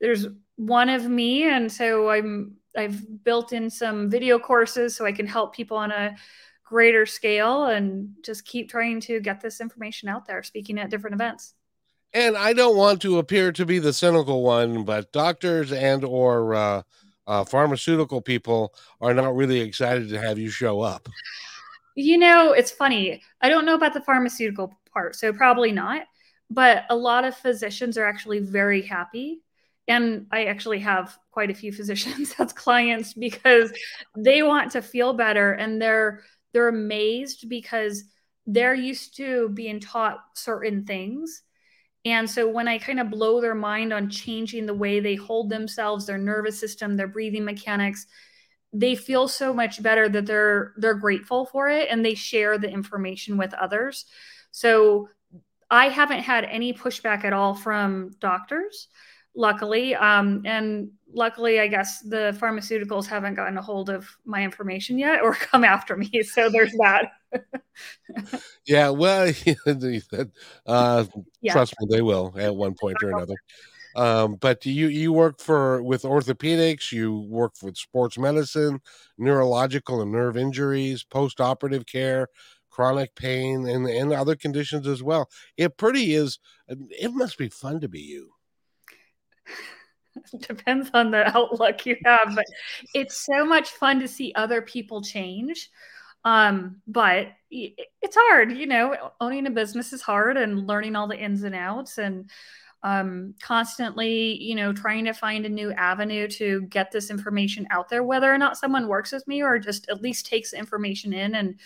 [0.00, 5.12] there's one of me, and so I'm I've built in some video courses so I
[5.12, 6.14] can help people on a
[6.70, 11.14] greater scale and just keep trying to get this information out there, speaking at different
[11.14, 11.54] events.
[12.14, 16.54] And I don't want to appear to be the cynical one, but doctors and or
[16.54, 16.82] uh,
[17.26, 21.08] uh, pharmaceutical people are not really excited to have you show up.
[21.96, 23.20] You know, it's funny.
[23.40, 26.04] I don't know about the pharmaceutical part, so probably not.
[26.50, 29.42] But a lot of physicians are actually very happy
[29.88, 33.72] and I actually have quite a few physicians as clients because
[34.16, 36.22] they want to feel better and they're
[36.52, 38.04] they're amazed because
[38.46, 41.42] they're used to being taught certain things.
[42.04, 45.50] And so when I kind of blow their mind on changing the way they hold
[45.50, 48.06] themselves, their nervous system, their breathing mechanics,
[48.72, 52.70] they feel so much better that they're they're grateful for it and they share the
[52.70, 54.06] information with others.
[54.52, 55.08] So
[55.70, 58.88] I haven't had any pushback at all from doctors
[59.34, 59.94] luckily.
[59.94, 65.22] Um, and luckily, I guess the pharmaceuticals haven't gotten a hold of my information yet
[65.22, 66.22] or come after me.
[66.22, 67.12] So there's that.
[68.66, 69.32] yeah, well,
[70.66, 71.04] uh,
[71.40, 71.52] yeah.
[71.52, 73.36] trust me, they will at one point or another.
[73.96, 78.80] Um, but you you work for with orthopedics, you work with sports medicine,
[79.18, 82.28] neurological and nerve injuries, post operative care,
[82.70, 85.28] chronic pain, and and other conditions as well.
[85.56, 86.38] It pretty is.
[86.68, 88.30] It must be fun to be you.
[90.40, 92.44] depends on the outlook you have but
[92.94, 95.70] it's so much fun to see other people change.
[96.24, 101.18] Um but it's hard you know owning a business is hard and learning all the
[101.18, 102.30] ins and outs and
[102.82, 107.88] um constantly you know trying to find a new avenue to get this information out
[107.88, 111.34] there whether or not someone works with me or just at least takes information in
[111.34, 111.58] and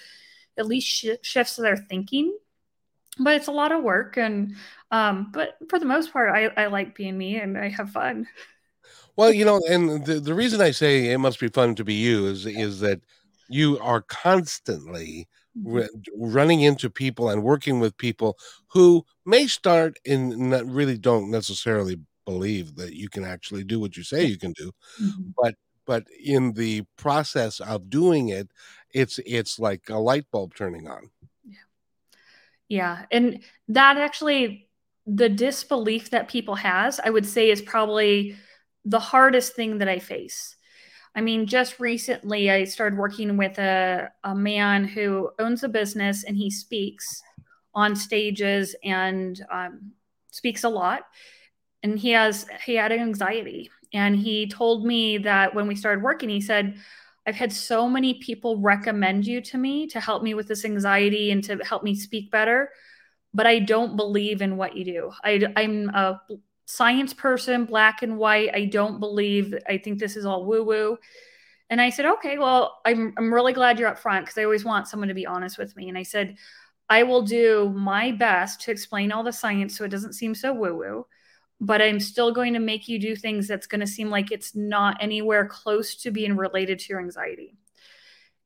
[0.56, 2.36] at least sh- shifts their thinking.
[3.18, 4.56] But it's a lot of work and
[4.94, 8.26] um but for the most part i i like being me and i have fun
[9.16, 11.94] well you know and the, the reason i say it must be fun to be
[11.94, 13.00] you is is that
[13.48, 15.28] you are constantly
[15.58, 15.86] mm-hmm.
[16.16, 22.76] running into people and working with people who may start and really don't necessarily believe
[22.76, 24.70] that you can actually do what you say you can do
[25.02, 25.30] mm-hmm.
[25.36, 25.54] but
[25.86, 28.48] but in the process of doing it
[28.94, 31.10] it's it's like a light bulb turning on
[31.44, 31.56] Yeah,
[32.68, 33.04] yeah.
[33.10, 34.68] And that actually,
[35.06, 38.36] the disbelief that people has, I would say is probably
[38.84, 40.56] the hardest thing that I face.
[41.14, 46.24] I mean, just recently I started working with a, a man who owns a business
[46.24, 47.22] and he speaks
[47.74, 49.92] on stages and um,
[50.30, 51.02] speaks a lot.
[51.82, 53.70] And he has he had anxiety.
[53.92, 56.76] And he told me that when we started working, he said,
[57.26, 61.30] I've had so many people recommend you to me to help me with this anxiety
[61.30, 62.70] and to help me speak better,
[63.34, 65.12] but I don't believe in what you do.
[65.22, 66.20] I, I'm a
[66.66, 68.50] science person, black and white.
[68.54, 70.98] I don't believe, I think this is all woo woo.
[71.68, 74.64] And I said, okay, well, I'm, I'm really glad you're up front because I always
[74.64, 75.88] want someone to be honest with me.
[75.88, 76.36] And I said,
[76.88, 80.52] I will do my best to explain all the science so it doesn't seem so
[80.52, 81.06] woo woo
[81.60, 84.54] but I'm still going to make you do things that's going to seem like it's
[84.54, 87.56] not anywhere close to being related to your anxiety.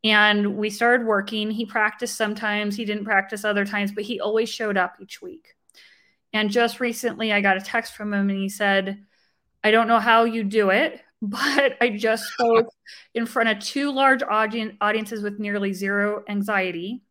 [0.05, 1.51] And we started working.
[1.51, 5.55] He practiced sometimes, he didn't practice other times, but he always showed up each week.
[6.33, 9.05] And just recently, I got a text from him and he said,
[9.65, 12.69] I don't know how you do it, but I just spoke
[13.15, 17.03] in front of two large audience, audiences with nearly zero anxiety.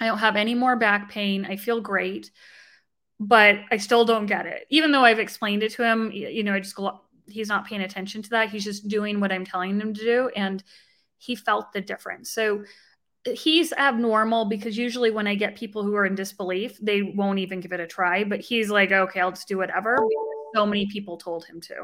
[0.00, 1.44] I don't have any more back pain.
[1.44, 2.30] I feel great
[3.20, 4.66] but I still don't get it.
[4.70, 6.78] Even though I've explained it to him, you know, I just
[7.26, 8.50] he's not paying attention to that.
[8.50, 10.30] He's just doing what I'm telling him to do.
[10.34, 10.62] And
[11.18, 12.30] he felt the difference.
[12.30, 12.64] So
[13.24, 17.60] he's abnormal because usually when I get people who are in disbelief, they won't even
[17.60, 18.24] give it a try.
[18.24, 19.98] But he's like, okay, I'll just do whatever.
[20.54, 21.74] So many people told him to.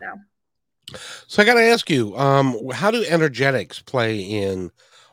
[0.00, 0.96] So.
[1.26, 4.70] So I got to ask you, um, how do energetics play in,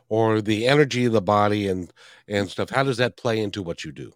[0.08, 1.92] or the energy of the body and
[2.28, 2.70] and stuff?
[2.70, 4.12] How does that play into what you do?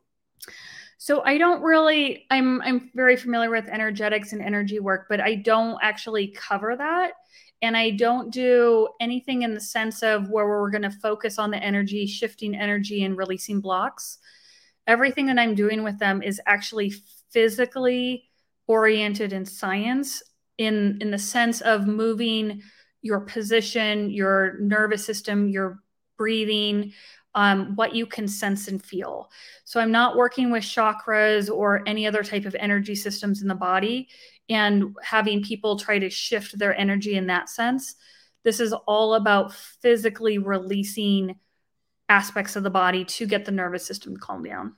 [0.99, 5.37] So I don't really I'm I'm very familiar with energetics and energy work, but I
[5.37, 7.13] don't actually cover that.
[7.61, 11.51] And I don't do anything in the sense of where we're going to focus on
[11.51, 14.19] the energy, shifting energy and releasing blocks.
[14.87, 16.95] Everything that I'm doing with them is actually
[17.31, 18.25] physically
[18.69, 20.23] oriented in science
[20.59, 22.63] in in the sense of moving
[23.03, 25.81] your position, your nervous system, your
[26.17, 26.93] breathing,
[27.35, 29.31] um, what you can sense and feel.
[29.65, 33.55] So I'm not working with chakras or any other type of energy systems in the
[33.55, 34.09] body
[34.49, 37.95] and having people try to shift their energy in that sense.
[38.45, 41.37] This is all about physically releasing
[42.09, 44.75] aspects of the body to get the nervous system to calm down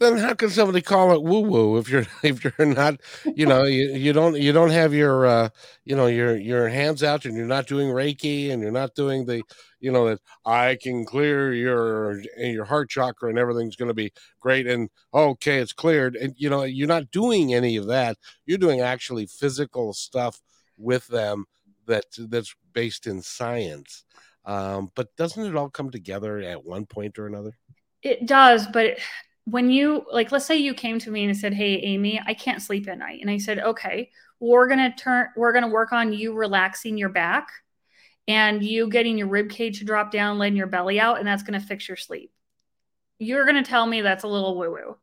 [0.00, 3.00] then how can somebody call it woo woo if you're if you're not
[3.36, 5.48] you know you, you don't you don't have your uh
[5.84, 9.24] you know your your hands out and you're not doing reiki and you're not doing
[9.26, 9.42] the
[9.78, 14.12] you know that i can clear your your heart chakra and everything's going to be
[14.40, 16.16] great and okay it's cleared.
[16.16, 18.16] And you know you're not doing any of that.
[18.46, 20.40] You're doing actually physical stuff
[20.76, 21.44] with them
[21.86, 24.04] that that's based in science.
[24.44, 27.56] Um but doesn't it all come together at one point or another?
[28.02, 28.98] It does but
[29.44, 32.62] when you like let's say you came to me and said hey amy i can't
[32.62, 33.20] sleep at night.
[33.20, 36.96] And i said okay we're going to turn we're going to work on you relaxing
[36.96, 37.48] your back
[38.26, 41.42] and you getting your rib cage to drop down letting your belly out and that's
[41.42, 42.32] going to fix your sleep.
[43.18, 44.96] You're going to tell me that's a little woo woo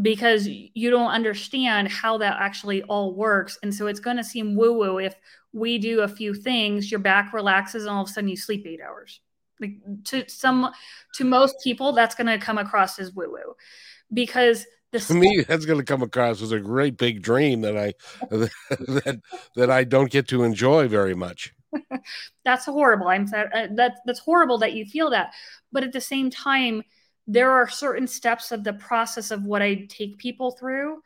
[0.00, 3.58] because you don't understand how that actually all works.
[3.62, 5.14] And so it's going to seem woo woo if
[5.52, 8.66] we do a few things your back relaxes and all of a sudden you sleep
[8.66, 9.20] 8 hours
[9.60, 10.70] like to some
[11.14, 13.54] to most people, that's going to come across as woo woo,
[14.12, 17.76] because the to me that's going to come across as a great big dream that
[17.76, 17.94] I
[18.30, 19.20] that
[19.56, 21.52] that I don't get to enjoy very much.
[22.44, 23.08] that's horrible.
[23.08, 25.32] I'm uh, that that's horrible that you feel that,
[25.72, 26.82] but at the same time,
[27.26, 31.00] there are certain steps of the process of what I take people through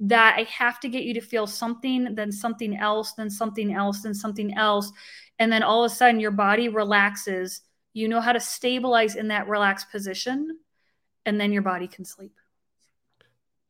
[0.00, 4.02] that I have to get you to feel something, then something else, then something else,
[4.02, 4.92] then something else.
[5.38, 9.28] And then all of a sudden your body relaxes you know how to stabilize in
[9.28, 10.58] that relaxed position,
[11.26, 12.34] and then your body can sleep.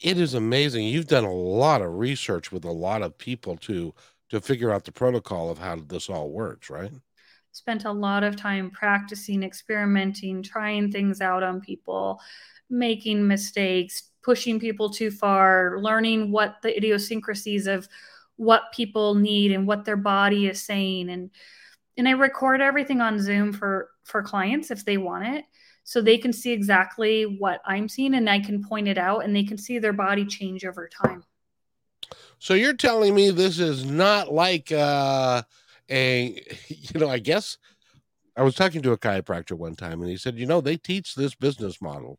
[0.00, 0.86] It is amazing.
[0.86, 3.94] You've done a lot of research with a lot of people to
[4.30, 6.92] to figure out the protocol of how this all works, right?
[7.52, 12.20] Spent a lot of time practicing, experimenting, trying things out on people,
[12.68, 17.88] making mistakes, pushing people too far, learning what the idiosyncrasies of
[18.36, 21.30] what people need and what their body is saying and
[21.96, 25.44] and I record everything on Zoom for for clients if they want it
[25.84, 29.34] so they can see exactly what I'm seeing and I can point it out and
[29.34, 31.24] they can see their body change over time.
[32.38, 35.42] So you're telling me this is not like uh,
[35.90, 37.58] a you know, I guess
[38.36, 41.14] I was talking to a chiropractor one time and he said, you know, they teach
[41.14, 42.18] this business model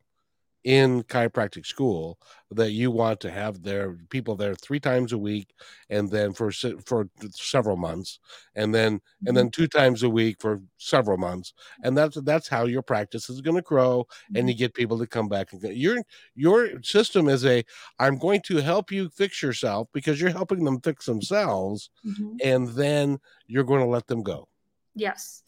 [0.64, 2.20] in chiropractic school
[2.52, 5.54] that you want to have their people there three times a week
[5.90, 6.52] and then for
[6.86, 8.20] for several months
[8.56, 9.36] and then and mm-hmm.
[9.36, 13.40] then two times a week for several months and that's that's how your practice is
[13.40, 14.60] going to grow and you mm-hmm.
[14.60, 15.98] get people to come back and your
[16.36, 17.64] your system is a
[18.00, 22.36] i'm going to help you fix yourself because you're helping them fix themselves mm-hmm.
[22.44, 23.18] and then
[23.48, 24.46] you're going to let them go
[24.94, 25.44] yes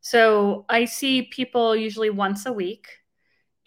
[0.00, 2.88] so i see people usually once a week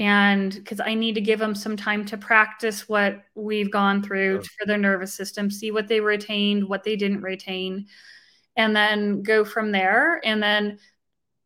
[0.01, 4.41] and because I need to give them some time to practice what we've gone through
[4.41, 7.85] for their nervous system, see what they retained, what they didn't retain,
[8.55, 10.19] and then go from there.
[10.25, 10.79] And then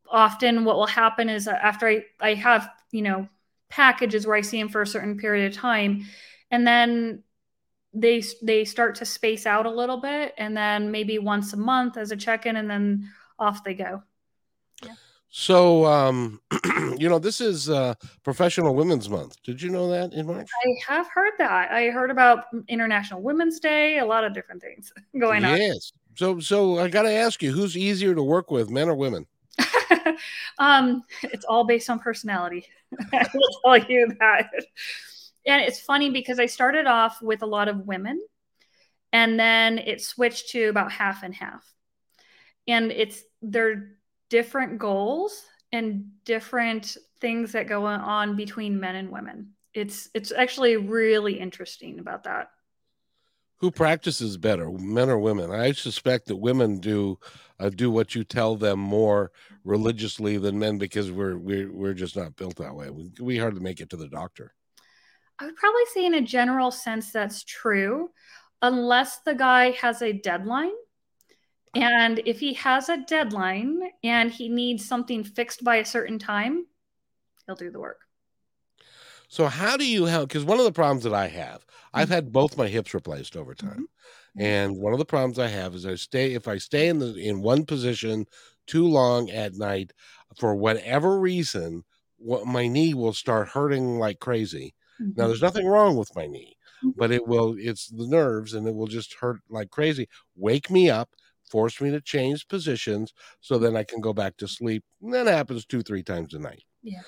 [0.09, 3.27] often what will happen is uh, after I, I have, you know,
[3.67, 6.05] packages where I see them for a certain period of time,
[6.49, 7.23] and then
[7.93, 11.97] they they start to space out a little bit, and then maybe once a month
[11.97, 14.01] as a check-in, and then off they go.
[15.37, 16.39] So, um,
[16.97, 19.35] you know, this is uh, Professional Women's Month.
[19.43, 20.49] Did you know that in March?
[20.65, 21.71] I have heard that.
[21.73, 25.51] I heard about International Women's Day, a lot of different things going yes.
[25.51, 25.57] on.
[25.57, 25.91] Yes.
[26.15, 29.27] So, so I got to ask you, who's easier to work with, men or women?
[30.57, 32.65] um, it's all based on personality.
[33.11, 34.49] I will tell you that.
[35.45, 38.25] And it's funny because I started off with a lot of women,
[39.11, 41.69] and then it switched to about half and half.
[42.69, 43.97] And it's they're
[44.29, 49.51] different goals and different things that go on between men and women.
[49.73, 52.49] It's it's actually really interesting about that.
[53.57, 55.51] Who practices better, men or women?
[55.51, 57.19] I suspect that women do
[57.59, 59.32] uh, do what you tell them more
[59.63, 62.89] religiously than men because we're we're we're just not built that way.
[62.89, 64.53] We, we hardly make it to the doctor.
[65.39, 68.09] I would probably say, in a general sense, that's true,
[68.61, 70.71] unless the guy has a deadline
[71.76, 76.65] and if he has a deadline and he needs something fixed by a certain time,
[77.45, 77.99] he'll do the work.
[79.28, 80.30] So how do you help?
[80.30, 83.53] Because one of the problems that I have, I've had both my hips replaced over
[83.53, 83.88] time,
[84.38, 84.41] mm-hmm.
[84.41, 87.15] and one of the problems I have is I stay if I stay in the
[87.15, 88.28] in one position
[88.67, 89.93] too long at night
[90.38, 91.84] for whatever reason,
[92.17, 94.73] what my knee will start hurting like crazy.
[95.01, 95.19] Mm-hmm.
[95.19, 96.97] Now there's nothing wrong with my knee, mm-hmm.
[96.97, 100.07] but it will it's the nerves and it will just hurt like crazy.
[100.36, 101.09] Wake me up
[101.49, 104.83] force me to change positions so then I can go back to sleep.
[105.01, 106.63] And that happens two, three times a night.
[106.83, 107.01] Yeah.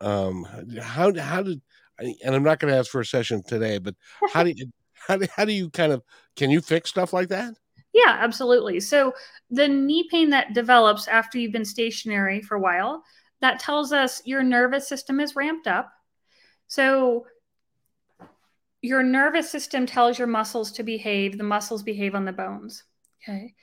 [0.00, 0.44] um,
[0.80, 1.60] how how did
[1.98, 3.94] and I'm not going to ask for a session today, but
[4.32, 4.66] how do you
[5.06, 6.02] how do, how do you kind of
[6.36, 7.54] can you fix stuff like that?
[7.92, 8.80] Yeah, absolutely.
[8.80, 9.14] So
[9.50, 13.02] the knee pain that develops after you've been stationary for a while,
[13.40, 15.90] that tells us your nervous system is ramped up.
[16.68, 17.26] So
[18.82, 22.84] your nervous system tells your muscles to behave, the muscles behave on the bones.
[23.22, 23.54] Okay.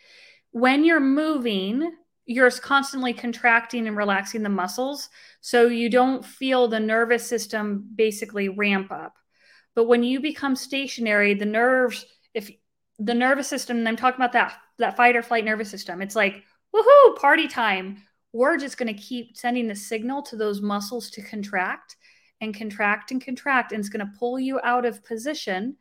[0.51, 1.91] When you're moving,
[2.25, 5.09] you're constantly contracting and relaxing the muscles.
[5.41, 9.15] So you don't feel the nervous system basically ramp up.
[9.75, 12.49] But when you become stationary, the nerves, if
[12.97, 16.15] the nervous system, and I'm talking about that, that fight or flight nervous system, it's
[16.15, 16.43] like,
[16.73, 18.01] woohoo, party time.
[18.33, 21.95] We're just going to keep sending the signal to those muscles to contract
[22.41, 23.71] and contract and contract.
[23.71, 25.77] And it's going to pull you out of position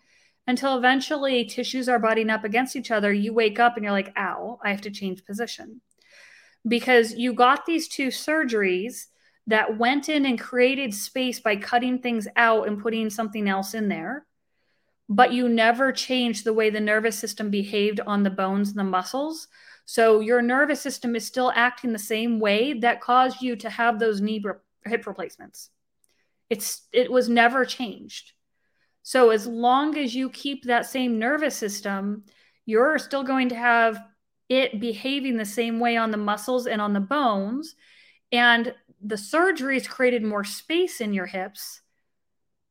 [0.47, 3.13] until eventually tissues are butting up against each other.
[3.13, 5.81] You wake up and you're like, ow, I have to change position.
[6.67, 9.07] Because you got these two surgeries
[9.47, 13.89] that went in and created space by cutting things out and putting something else in
[13.89, 14.27] there.
[15.09, 18.85] But you never changed the way the nervous system behaved on the bones and the
[18.85, 19.49] muscles.
[19.85, 23.99] So your nervous system is still acting the same way that caused you to have
[23.99, 24.43] those knee
[24.87, 25.71] hip replacements.
[26.49, 28.33] It's it was never changed.
[29.05, 32.25] So as long as you keep that same nervous system,
[32.65, 34.03] you're still going to have
[34.49, 37.77] it behaving the same way on the muscles and on the bones.
[38.33, 41.83] And the surgeries created more space in your hips,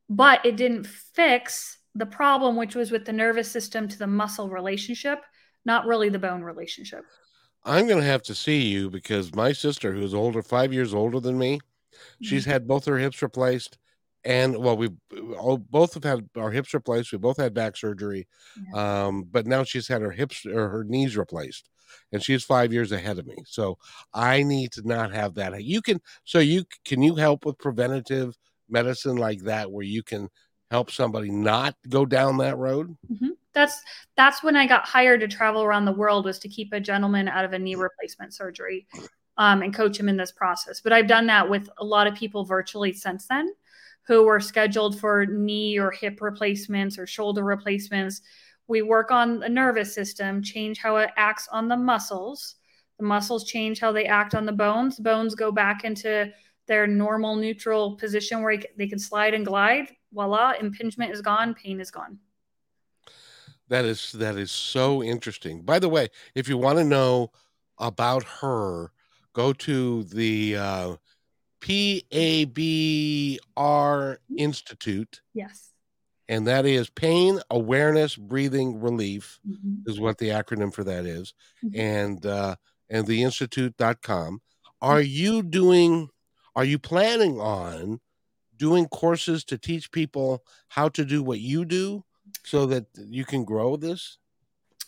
[0.10, 4.50] but it didn't fix the problem, which was with the nervous system to the muscle
[4.50, 5.20] relationship,
[5.66, 7.06] not really the bone relationship.
[7.64, 11.20] I'm going to have to see you because my sister, who's older, five years older
[11.20, 12.26] than me, mm-hmm.
[12.26, 13.78] she's had both her hips replaced.
[14.26, 14.90] And well, we
[15.70, 17.12] both have had our hips replaced.
[17.12, 18.28] We both had back surgery,
[18.74, 19.06] yeah.
[19.06, 21.70] um, but now she's had her hips or her knees replaced
[22.12, 23.36] and she's five years ahead of me.
[23.46, 23.78] So
[24.14, 25.64] I need to not have that.
[25.64, 28.38] You can, so you can you help with preventative
[28.70, 30.30] medicine like that, where you can
[30.72, 32.96] help somebody not go down that road.
[33.12, 33.30] Mm-hmm.
[33.54, 33.82] That's
[34.18, 37.28] that's when I got hired to travel around the world was to keep a gentleman
[37.28, 38.88] out of a knee replacement surgery.
[39.36, 40.80] Um, and coach him in this process.
[40.80, 43.52] But I've done that with a lot of people virtually since then
[44.08, 48.22] who were scheduled for knee or hip replacements or shoulder replacements
[48.68, 52.56] we work on the nervous system, change how it acts on the muscles.
[52.98, 55.00] The muscles change how they act on the bones.
[55.00, 56.32] bones go back into
[56.68, 59.92] their normal neutral position where they can slide and glide.
[60.14, 62.20] Voila, impingement is gone, pain is gone.
[63.68, 65.62] That is that is so interesting.
[65.62, 67.32] By the way, if you want to know
[67.80, 68.92] about her,
[69.34, 70.96] go to the uh,
[71.64, 73.38] PABR
[74.38, 75.22] Institute.
[75.34, 75.74] Yes
[76.30, 79.90] and that is pain awareness breathing relief mm-hmm.
[79.90, 81.34] is what the acronym for that is
[81.64, 81.80] mm-hmm.
[81.80, 82.56] and uh
[82.90, 84.42] and the institute.com
[84.82, 85.10] are mm-hmm.
[85.10, 86.10] you doing
[86.56, 88.00] are you planning on
[88.58, 92.04] doing courses to teach people how to do what you do
[92.44, 94.18] so that you can grow this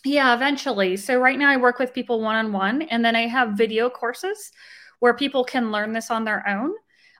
[0.04, 3.90] yeah eventually so right now i work with people one-on-one and then i have video
[3.90, 4.52] courses
[5.00, 6.72] where people can learn this on their own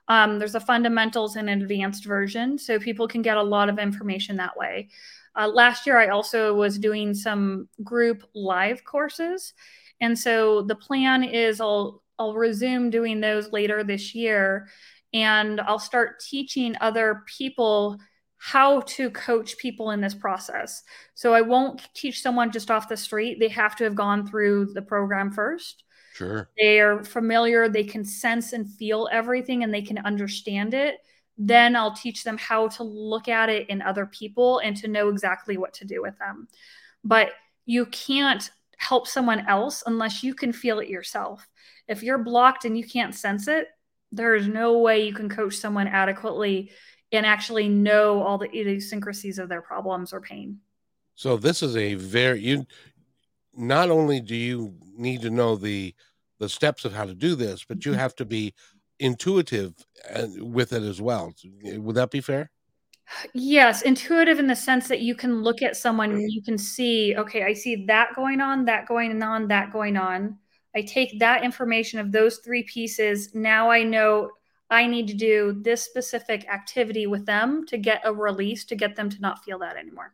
[0.07, 4.37] um, there's a fundamentals and advanced version, so people can get a lot of information
[4.37, 4.89] that way.
[5.35, 9.53] Uh, last year, I also was doing some group live courses,
[9.99, 14.69] and so the plan is I'll I'll resume doing those later this year,
[15.13, 17.99] and I'll start teaching other people
[18.37, 20.83] how to coach people in this process.
[21.15, 24.73] So I won't teach someone just off the street; they have to have gone through
[24.73, 25.83] the program first.
[26.17, 26.49] Sure.
[26.57, 30.97] They are familiar, they can sense and feel everything and they can understand it.
[31.37, 35.09] Then I'll teach them how to look at it in other people and to know
[35.09, 36.47] exactly what to do with them.
[37.03, 37.33] But
[37.67, 41.47] you can't help someone else unless you can feel it yourself.
[41.87, 43.67] If you're blocked and you can't sense it,
[44.11, 46.71] there's no way you can coach someone adequately
[47.11, 50.61] and actually know all the idiosyncrasies of their problems or pain.
[51.13, 52.65] So this is a very you
[53.57, 55.93] not only do you need to know the
[56.39, 58.01] the steps of how to do this, but you mm-hmm.
[58.01, 58.53] have to be
[58.99, 59.73] intuitive
[60.13, 61.33] uh, with it as well.
[61.63, 62.51] Would that be fair?
[63.33, 67.15] Yes, intuitive in the sense that you can look at someone and you can see,
[67.15, 70.37] okay, I see that going on, that going on, that going on.
[70.75, 73.33] I take that information of those three pieces.
[73.33, 74.31] Now I know
[74.69, 78.95] I need to do this specific activity with them to get a release to get
[78.95, 80.13] them to not feel that anymore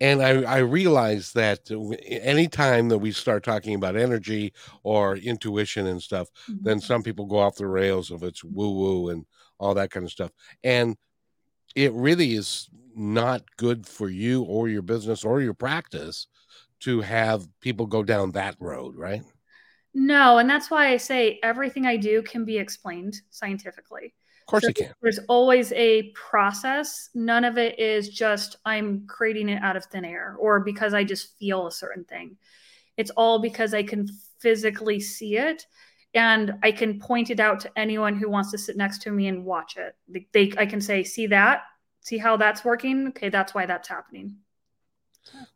[0.00, 1.70] and I, I realize that
[2.06, 6.64] anytime that we start talking about energy or intuition and stuff, mm-hmm.
[6.64, 9.26] then some people go off the rails of it's woo woo and
[9.58, 10.30] all that kind of stuff.
[10.62, 10.96] And
[11.74, 16.26] it really is not good for you or your business or your practice
[16.80, 19.22] to have people go down that road, right?
[19.94, 24.14] No, and that's why I say everything I do can be explained scientifically.
[24.48, 24.92] Course so it can.
[25.00, 27.10] There's always a process.
[27.14, 31.04] None of it is just I'm creating it out of thin air or because I
[31.04, 32.36] just feel a certain thing.
[32.96, 34.08] It's all because I can
[34.40, 35.66] physically see it
[36.14, 39.28] and I can point it out to anyone who wants to sit next to me
[39.28, 39.94] and watch it.
[40.08, 41.62] They, they I can say, "See that?
[42.00, 43.08] See how that's working?
[43.08, 44.36] Okay, that's why that's happening."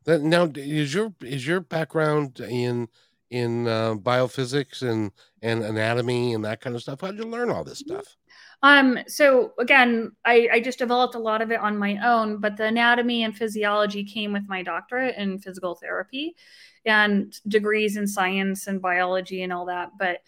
[0.06, 2.88] Now is your is your background in
[3.30, 7.00] in uh, biophysics and and anatomy and that kind of stuff?
[7.00, 8.16] How did you learn all this stuff?
[8.62, 12.56] Um, so again, I, I just developed a lot of it on my own, but
[12.56, 16.36] the anatomy and physiology came with my doctorate in physical therapy
[16.84, 19.90] and degrees in science and biology and all that.
[19.98, 20.18] But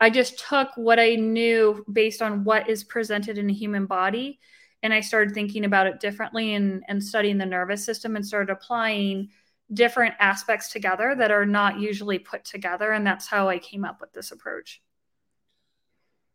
[0.00, 4.40] I just took what I knew based on what is presented in a human body
[4.84, 8.52] and I started thinking about it differently and, and studying the nervous system and started
[8.52, 9.30] applying
[9.72, 12.92] different aspects together that are not usually put together.
[12.92, 14.82] And that's how I came up with this approach.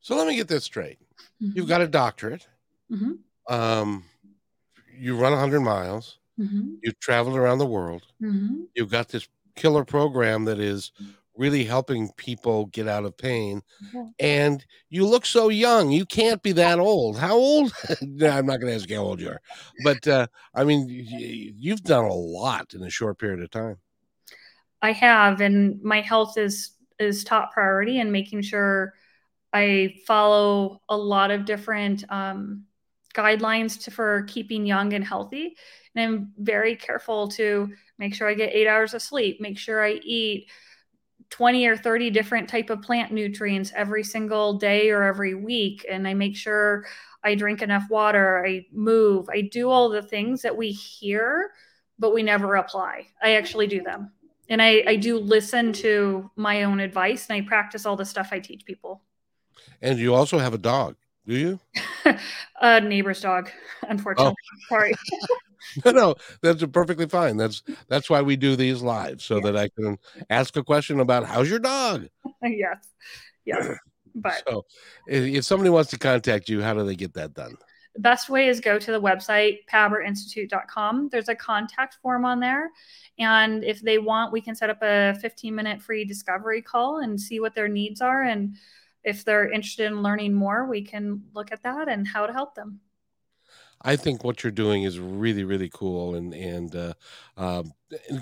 [0.02, 1.00] So let me get this straight.
[1.42, 1.58] Mm-hmm.
[1.58, 2.48] You've got a doctorate.
[2.92, 3.54] Mm-hmm.
[3.54, 4.04] Um,
[4.98, 6.18] you run 100 miles.
[6.40, 6.76] Mm-hmm.
[6.84, 8.04] You've traveled around the world.
[8.22, 8.64] Mm-hmm.
[8.76, 10.92] You've got this killer program that is
[11.40, 13.62] really helping people get out of pain.
[14.20, 15.90] And you look so young.
[15.90, 17.18] You can't be that old.
[17.18, 17.72] How old?
[18.02, 19.42] no, I'm not going to ask you how old you are.
[19.84, 23.78] But uh, I mean, you've done a lot in a short period of time.
[24.82, 28.94] I have, and my health is is top priority, and making sure
[29.54, 32.66] I follow a lot of different um,
[33.16, 35.56] guidelines to, for keeping young and healthy.
[35.96, 39.84] And I'm very careful to make sure I get eight hours of sleep, make sure
[39.84, 40.50] I eat
[41.30, 45.86] 20 or 30 different type of plant nutrients every single day or every week.
[45.90, 46.86] And i make sure
[47.24, 51.52] i drink enough water i move i do all the things that we hear
[52.02, 53.08] but we never apply.
[53.22, 54.12] I actually do them.
[54.50, 58.30] And i, I do listen to my own advice and i practice all the stuff
[58.32, 59.04] i teach people
[59.82, 60.96] and you also have a dog,
[61.26, 61.60] do you?
[62.62, 63.50] a neighbor's dog,
[63.88, 64.34] unfortunately.
[64.34, 64.56] Oh.
[64.70, 64.94] Sorry.
[65.86, 67.38] no, no, that's perfectly fine.
[67.38, 69.44] That's that's why we do these live, so yeah.
[69.44, 69.98] that I can
[70.30, 72.08] ask a question about how's your dog.
[72.44, 72.78] yes,
[73.46, 73.68] yes.
[74.16, 74.66] But so,
[75.08, 77.56] if somebody wants to contact you, how do they get that done?
[77.94, 81.10] The best way is go to the website pabrinstitute.com.
[81.10, 82.72] There's a contact form on there,
[83.20, 87.22] and if they want, we can set up a 15 minute free discovery call and
[87.22, 88.56] see what their needs are and
[89.04, 92.56] if they're interested in learning more, we can look at that and how to help
[92.56, 92.82] them.
[93.82, 96.94] I think what you're doing is really, really cool, and and uh,
[97.38, 97.64] uh,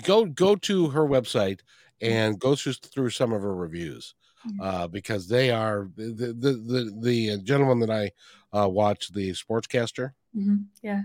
[0.04, 1.60] go go to her website
[2.00, 4.14] and go through through some of her reviews
[4.46, 4.60] mm-hmm.
[4.60, 8.12] uh, because they are the the the, the gentleman that I
[8.56, 10.12] uh, watched, the sportscaster.
[10.36, 10.56] Mm-hmm.
[10.82, 11.02] Yeah,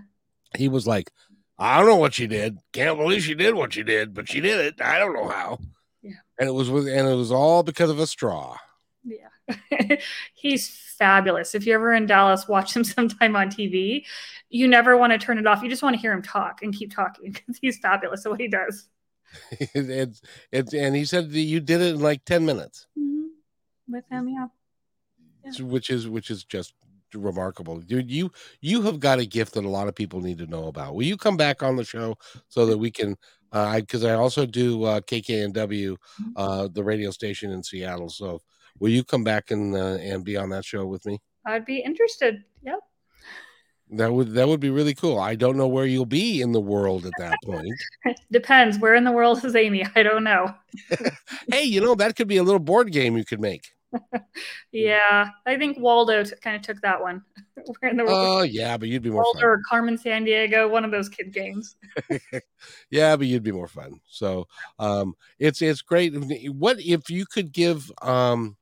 [0.55, 1.11] he was like,
[1.57, 2.59] "I don't know what she did.
[2.73, 4.81] Can't believe she did what she did, but she did it.
[4.81, 5.59] I don't know how."
[6.03, 8.57] Yeah, and it was with and it was all because of a straw.
[9.03, 9.97] Yeah.
[10.33, 11.55] he's fabulous.
[11.55, 14.05] If you're ever in Dallas, watch him sometime on TV.
[14.49, 15.61] You never want to turn it off.
[15.61, 18.39] You just want to hear him talk and keep talking because he's fabulous at what
[18.39, 18.87] he does.
[19.59, 23.93] it's, it's, and he said that you did it in like 10 minutes mm-hmm.
[23.93, 24.29] with him.
[24.29, 24.47] Yeah.
[25.43, 25.65] yeah.
[25.65, 26.73] Which is, which is just
[27.15, 30.47] remarkable dude you you have got a gift that a lot of people need to
[30.47, 33.15] know about will you come back on the show so that we can
[33.51, 36.31] uh because I, I also do uh kknw mm-hmm.
[36.35, 38.41] uh the radio station in seattle so
[38.79, 41.19] Will you come back and uh, and be on that show with me?
[41.45, 42.43] I'd be interested.
[42.63, 42.79] Yep.
[43.91, 45.19] That would that would be really cool.
[45.19, 47.73] I don't know where you'll be in the world at that point.
[48.31, 48.79] Depends.
[48.79, 49.85] Where in the world is Amy?
[49.95, 50.53] I don't know.
[51.51, 53.67] hey, you know that could be a little board game you could make.
[54.71, 57.21] yeah, I think Waldo t- kind of took that one.
[57.79, 58.39] Where in the world?
[58.39, 59.47] Oh yeah, but you'd be more Waldo fun.
[59.47, 61.75] or Carmen Sandiego, one of those kid games.
[62.89, 63.99] yeah, but you'd be more fun.
[64.07, 64.47] So
[64.79, 66.15] um, it's it's great.
[66.51, 68.57] What if you could give um,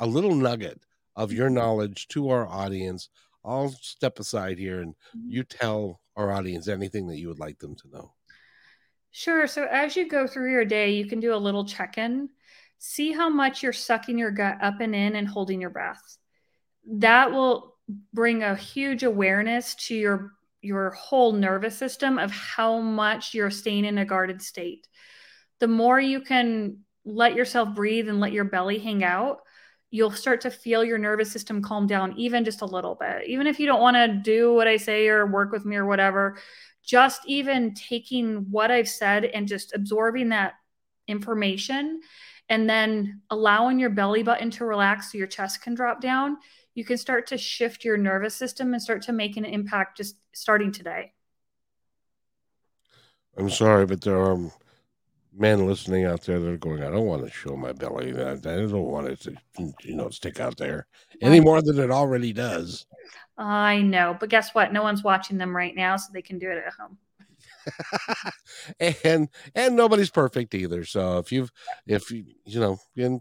[0.00, 0.80] a little nugget
[1.16, 3.08] of your knowledge to our audience,
[3.44, 5.30] I'll step aside here and mm-hmm.
[5.30, 8.12] you tell our audience anything that you would like them to know.
[9.10, 9.46] Sure.
[9.46, 12.28] So as you go through your day, you can do a little check in.
[12.78, 16.18] See how much you're sucking your gut up and in and holding your breath.
[16.86, 17.76] That will
[18.12, 23.84] bring a huge awareness to your your whole nervous system of how much you're staying
[23.84, 24.88] in a guarded state.
[25.60, 29.38] The more you can let yourself breathe and let your belly hang out,
[29.90, 33.26] you'll start to feel your nervous system calm down even just a little bit.
[33.26, 35.86] Even if you don't want to do what I say or work with me or
[35.86, 36.36] whatever,
[36.84, 40.54] just even taking what I've said and just absorbing that
[41.06, 42.00] information
[42.48, 46.36] and then allowing your belly button to relax so your chest can drop down,
[46.74, 50.16] you can start to shift your nervous system and start to make an impact just
[50.34, 51.12] starting today.
[53.36, 54.38] I'm sorry, but there are
[55.38, 58.10] men listening out there that are going, I don't want to show my belly.
[58.10, 59.36] I, don't want it to,
[59.82, 60.86] you know, stick out there
[61.22, 62.86] any more than it already does.
[63.36, 64.72] I know, but guess what?
[64.72, 66.98] No one's watching them right now, so they can do it at home.
[69.04, 70.84] and and nobody's perfect either.
[70.84, 71.52] So if you've
[71.86, 73.20] if you you know, and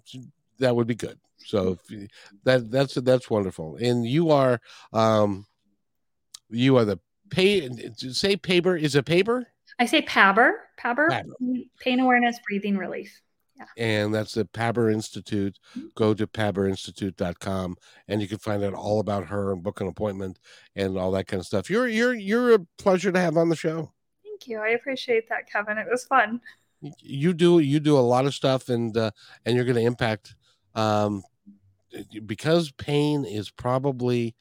[0.59, 1.19] that would be good.
[1.37, 2.07] So you,
[2.43, 3.77] that that's that's wonderful.
[3.77, 4.59] And you are
[4.93, 5.45] um
[6.49, 6.99] you are the
[7.29, 9.47] pay say paper is a paper?
[9.79, 11.69] I say PABR, PABR, PABR.
[11.79, 13.21] pain awareness breathing relief.
[13.57, 13.65] Yeah.
[13.77, 15.57] And that's the PABR Institute.
[15.75, 15.87] Mm-hmm.
[15.95, 17.75] Go to pabrinstitute.com
[18.07, 20.39] and you can find out all about her and book an appointment
[20.75, 21.69] and all that kind of stuff.
[21.69, 23.91] You're you're you're a pleasure to have on the show.
[24.23, 24.59] Thank you.
[24.59, 25.77] I appreciate that, Kevin.
[25.77, 26.41] It was fun.
[27.01, 29.11] You do you do a lot of stuff and uh,
[29.45, 30.35] and you're going to impact
[30.75, 31.23] um,
[32.25, 34.35] because pain is probably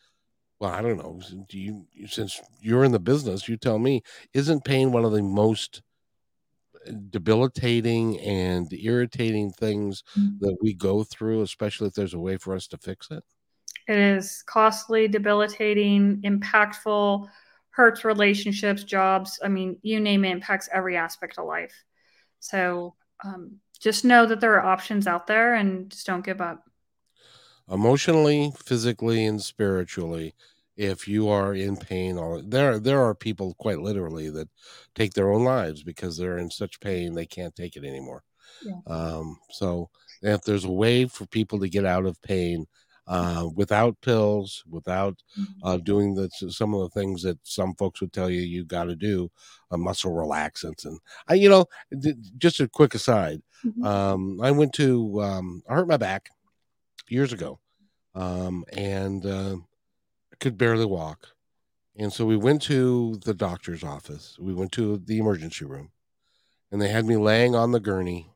[0.59, 1.21] well, I don't know.
[1.49, 4.03] Do you since you're in the business, you tell me,
[4.33, 5.83] isn't pain one of the most
[7.11, 10.39] debilitating and irritating things mm-hmm.
[10.41, 13.23] that we go through, especially if there's a way for us to fix it?
[13.89, 17.29] It is costly, debilitating, impactful,
[17.71, 19.39] hurts relationships, jobs.
[19.45, 21.75] I mean, you name it, impacts every aspect of life.
[22.41, 22.95] So
[23.25, 26.65] um, just know that there are options out there and just don't give up.
[27.71, 30.35] Emotionally, physically, and spiritually,
[30.77, 34.49] if you are in pain all there there are people quite literally that
[34.95, 38.23] take their own lives because they're in such pain they can't take it anymore
[38.65, 38.75] yeah.
[38.87, 39.89] um, so
[40.23, 42.67] if there's a way for people to get out of pain
[43.09, 45.17] uh, without pills without
[45.63, 45.85] uh, mm-hmm.
[45.85, 48.97] doing the, some of the things that some folks would tell you you got to
[48.97, 49.31] do
[49.71, 50.99] uh, muscle relaxants and
[51.29, 51.65] i you know
[52.37, 53.85] just a quick aside mm-hmm.
[53.85, 56.31] um, i went to um, i hurt my back
[57.09, 57.59] years ago
[58.15, 59.57] um, and uh,
[60.41, 61.29] could barely walk.
[61.99, 64.37] And so we went to the doctor's office.
[64.39, 65.91] We went to the emergency room
[66.71, 68.33] and they had me laying on the gurney.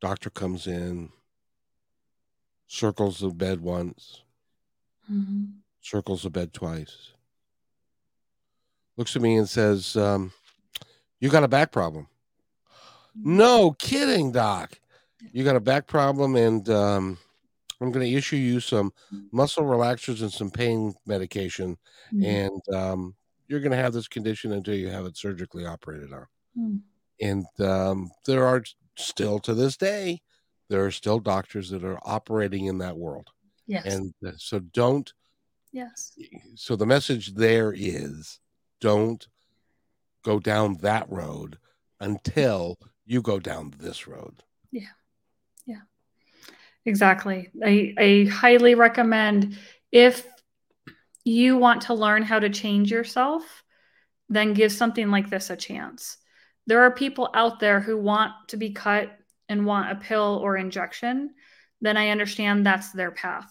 [0.00, 1.10] Doctor comes in,
[2.66, 4.22] circles the bed once,
[5.10, 5.44] mm-hmm.
[5.80, 7.12] circles the bed twice,
[8.96, 10.32] looks at me and says, um,
[11.18, 12.06] You got a back problem.
[13.18, 13.36] Mm-hmm.
[13.36, 14.79] No kidding, doc.
[15.32, 17.18] You got a back problem and um,
[17.80, 18.92] I'm going to issue you some
[19.32, 21.78] muscle relaxers and some pain medication,
[22.12, 22.24] mm.
[22.24, 23.14] and um,
[23.48, 26.26] you're going to have this condition until you have it surgically operated on.
[26.58, 26.80] Mm.
[27.22, 28.62] And um, there are
[28.96, 30.20] still to this day,
[30.68, 33.28] there are still doctors that are operating in that world.
[33.66, 33.86] Yes.
[33.86, 35.12] And uh, so don't.
[35.72, 36.18] Yes.
[36.56, 38.40] So the message there is
[38.80, 39.26] don't
[40.24, 41.58] go down that road
[42.00, 44.42] until you go down this road.
[44.70, 44.88] Yeah.
[46.86, 47.50] Exactly.
[47.64, 49.58] I, I highly recommend
[49.92, 50.26] if
[51.24, 53.42] you want to learn how to change yourself,
[54.28, 56.16] then give something like this a chance.
[56.66, 59.10] There are people out there who want to be cut
[59.48, 61.34] and want a pill or injection,
[61.80, 63.50] then I understand that's their path.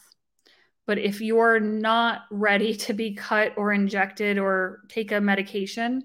[0.88, 6.04] But if you're not ready to be cut or injected or take a medication,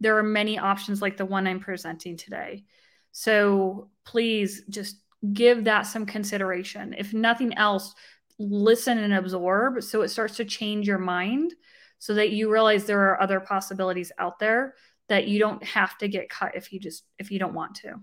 [0.00, 2.64] there are many options like the one I'm presenting today.
[3.12, 4.96] So please just
[5.32, 6.94] give that some consideration.
[6.96, 7.94] If nothing else,
[8.38, 11.54] listen and absorb so it starts to change your mind
[11.98, 14.74] so that you realize there are other possibilities out there
[15.08, 17.94] that you don't have to get cut if you just if you don't want to.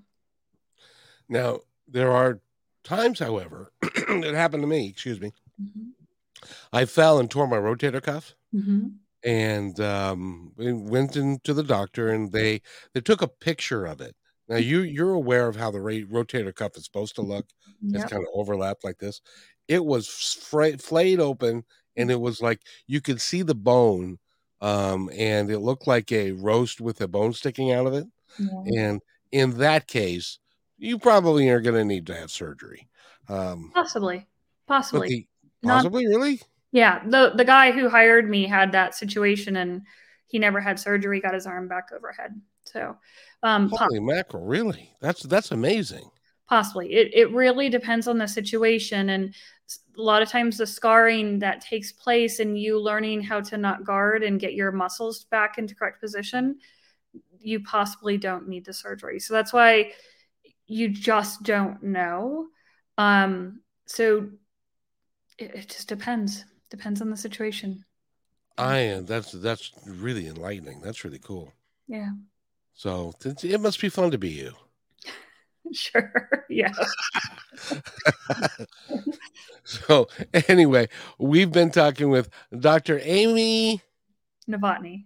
[1.29, 2.41] Now, there are
[2.83, 5.31] times however it happened to me, excuse me.
[5.61, 6.47] Mm-hmm.
[6.73, 8.35] I fell and tore my rotator cuff.
[8.53, 8.87] Mm-hmm
[9.25, 12.61] and um, went into the doctor and they
[12.93, 14.15] they took a picture of it
[14.47, 17.47] now you you're aware of how the rotator cuff is supposed to look.
[17.81, 18.01] Yep.
[18.01, 19.21] It's kind of overlapped like this.
[19.67, 21.63] It was fra- flayed open,
[21.95, 24.19] and it was like you could see the bone,
[24.61, 28.05] um, and it looked like a roast with a bone sticking out of it.
[28.37, 28.83] Yeah.
[28.83, 30.39] And in that case,
[30.77, 32.87] you probably are going to need to have surgery.
[33.27, 34.27] Um, possibly,
[34.67, 35.27] possibly, the,
[35.67, 36.41] possibly, Not, really.
[36.71, 39.81] Yeah, the the guy who hired me had that situation, and
[40.27, 41.21] he never had surgery.
[41.21, 42.39] Got his arm back overhead.
[42.65, 42.97] So
[43.43, 44.45] um, Holy mackerel!
[44.45, 44.91] Really?
[45.01, 46.09] That's that's amazing.
[46.47, 49.33] Possibly, it it really depends on the situation, and
[49.97, 53.83] a lot of times the scarring that takes place and you learning how to not
[53.83, 56.57] guard and get your muscles back into correct position,
[57.39, 59.19] you possibly don't need the surgery.
[59.19, 59.91] So that's why
[60.67, 62.47] you just don't know.
[62.97, 64.29] Um, so
[65.37, 66.45] it, it just depends.
[66.69, 67.85] Depends on the situation.
[68.57, 69.05] I am.
[69.05, 70.81] That's that's really enlightening.
[70.81, 71.51] That's really cool.
[71.87, 72.11] Yeah.
[72.75, 74.53] So it must be fun to be you.
[75.73, 76.45] Sure.
[76.47, 76.71] Yeah.
[79.63, 80.07] so
[80.47, 82.99] anyway, we've been talking with Dr.
[83.01, 83.81] Amy
[84.47, 85.05] Novotny.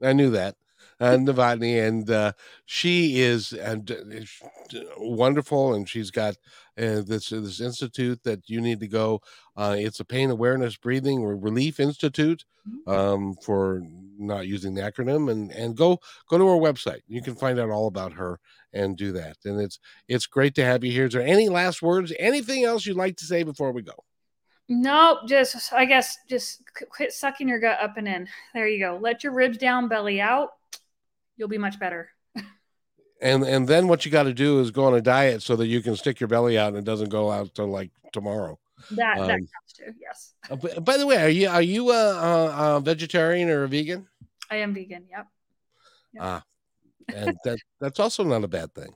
[0.00, 0.54] I knew that.
[1.00, 2.32] Uh, Novotny, and uh,
[2.66, 3.90] she is and
[4.98, 6.36] wonderful, and she's got
[6.78, 9.20] uh, this this institute that you need to go.
[9.56, 12.90] Uh, it's a pain awareness breathing relief institute mm-hmm.
[12.90, 13.82] um, for
[14.18, 15.98] not using the acronym, and and go
[16.28, 17.00] go to her website.
[17.08, 18.38] You can find out all about her
[18.72, 19.38] and do that.
[19.44, 19.78] And it's
[20.08, 21.06] it's great to have you here.
[21.06, 22.12] Is there any last words?
[22.18, 24.04] Anything else you'd like to say before we go?
[24.68, 28.28] Nope, just I guess just quit sucking your gut up and in.
[28.54, 28.98] There you go.
[29.00, 30.50] Let your ribs down, belly out.
[31.40, 32.10] You'll be much better.
[33.20, 35.66] and and then what you got to do is go on a diet so that
[35.66, 38.58] you can stick your belly out and it doesn't go out till like tomorrow.
[38.92, 39.40] That um, that
[39.74, 39.92] too.
[40.00, 40.34] Yes.
[40.48, 44.06] Uh, by the way, are you are you a, a, a, vegetarian or a vegan?
[44.50, 45.06] I am vegan.
[45.10, 45.26] Yep.
[46.12, 46.22] yep.
[46.22, 46.44] Ah,
[47.14, 48.94] and that that's also not a bad thing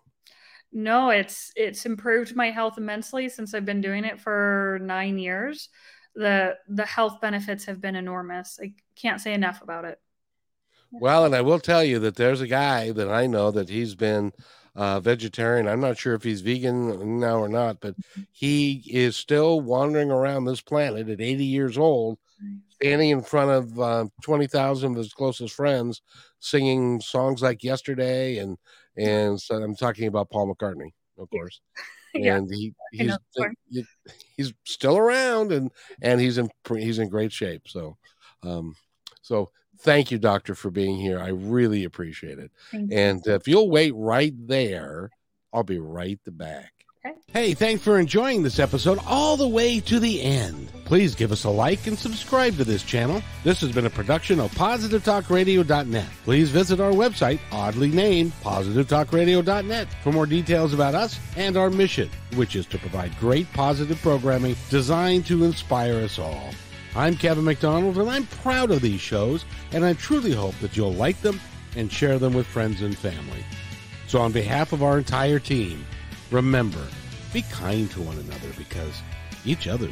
[0.75, 5.69] no, it's it's improved my health immensely since I've been doing it for nine years.
[6.17, 8.59] The the health benefits have been enormous.
[8.61, 10.01] I can't say enough about it.
[11.01, 13.95] Well, and I will tell you that there's a guy that I know that he's
[13.95, 14.33] been
[14.77, 15.69] uh, vegetarian.
[15.69, 18.23] I'm not sure if he's vegan now or not, but mm-hmm.
[18.33, 22.19] he is still wandering around this planet at 80 years old,
[22.71, 26.03] standing in front of uh, 20,000 of his closest friends,
[26.41, 28.59] singing songs like "Yesterday" and
[28.97, 31.61] and so I'm talking about Paul McCartney, of course.
[32.15, 32.37] yeah.
[32.37, 33.17] And he he's
[33.71, 33.85] he,
[34.37, 35.71] he's still around and
[36.01, 37.63] and he's in he's in great shape.
[37.67, 37.97] So
[38.43, 38.77] um
[39.23, 41.19] so thank you doctor for being here.
[41.19, 42.51] I really appreciate it.
[42.73, 45.11] and if you'll wait right there,
[45.53, 46.73] I'll be right back.
[47.07, 47.17] Okay.
[47.33, 50.69] Hey, thanks for enjoying this episode all the way to the end.
[50.87, 53.23] Please give us a like and subscribe to this channel.
[53.43, 56.09] This has been a production of PositiveTalkRadio.net.
[56.25, 62.09] Please visit our website, oddly named PositiveTalkRadio.net, for more details about us and our mission,
[62.37, 66.55] which is to provide great positive programming designed to inspire us all.
[66.97, 70.95] I'm Kevin McDonald, and I'm proud of these shows, and I truly hope that you'll
[70.95, 71.41] like them
[71.77, 73.45] and share them with friends and family.
[74.07, 75.85] So, on behalf of our entire team,
[76.31, 76.85] Remember,
[77.33, 79.03] be kind to one another because
[79.45, 79.83] each other's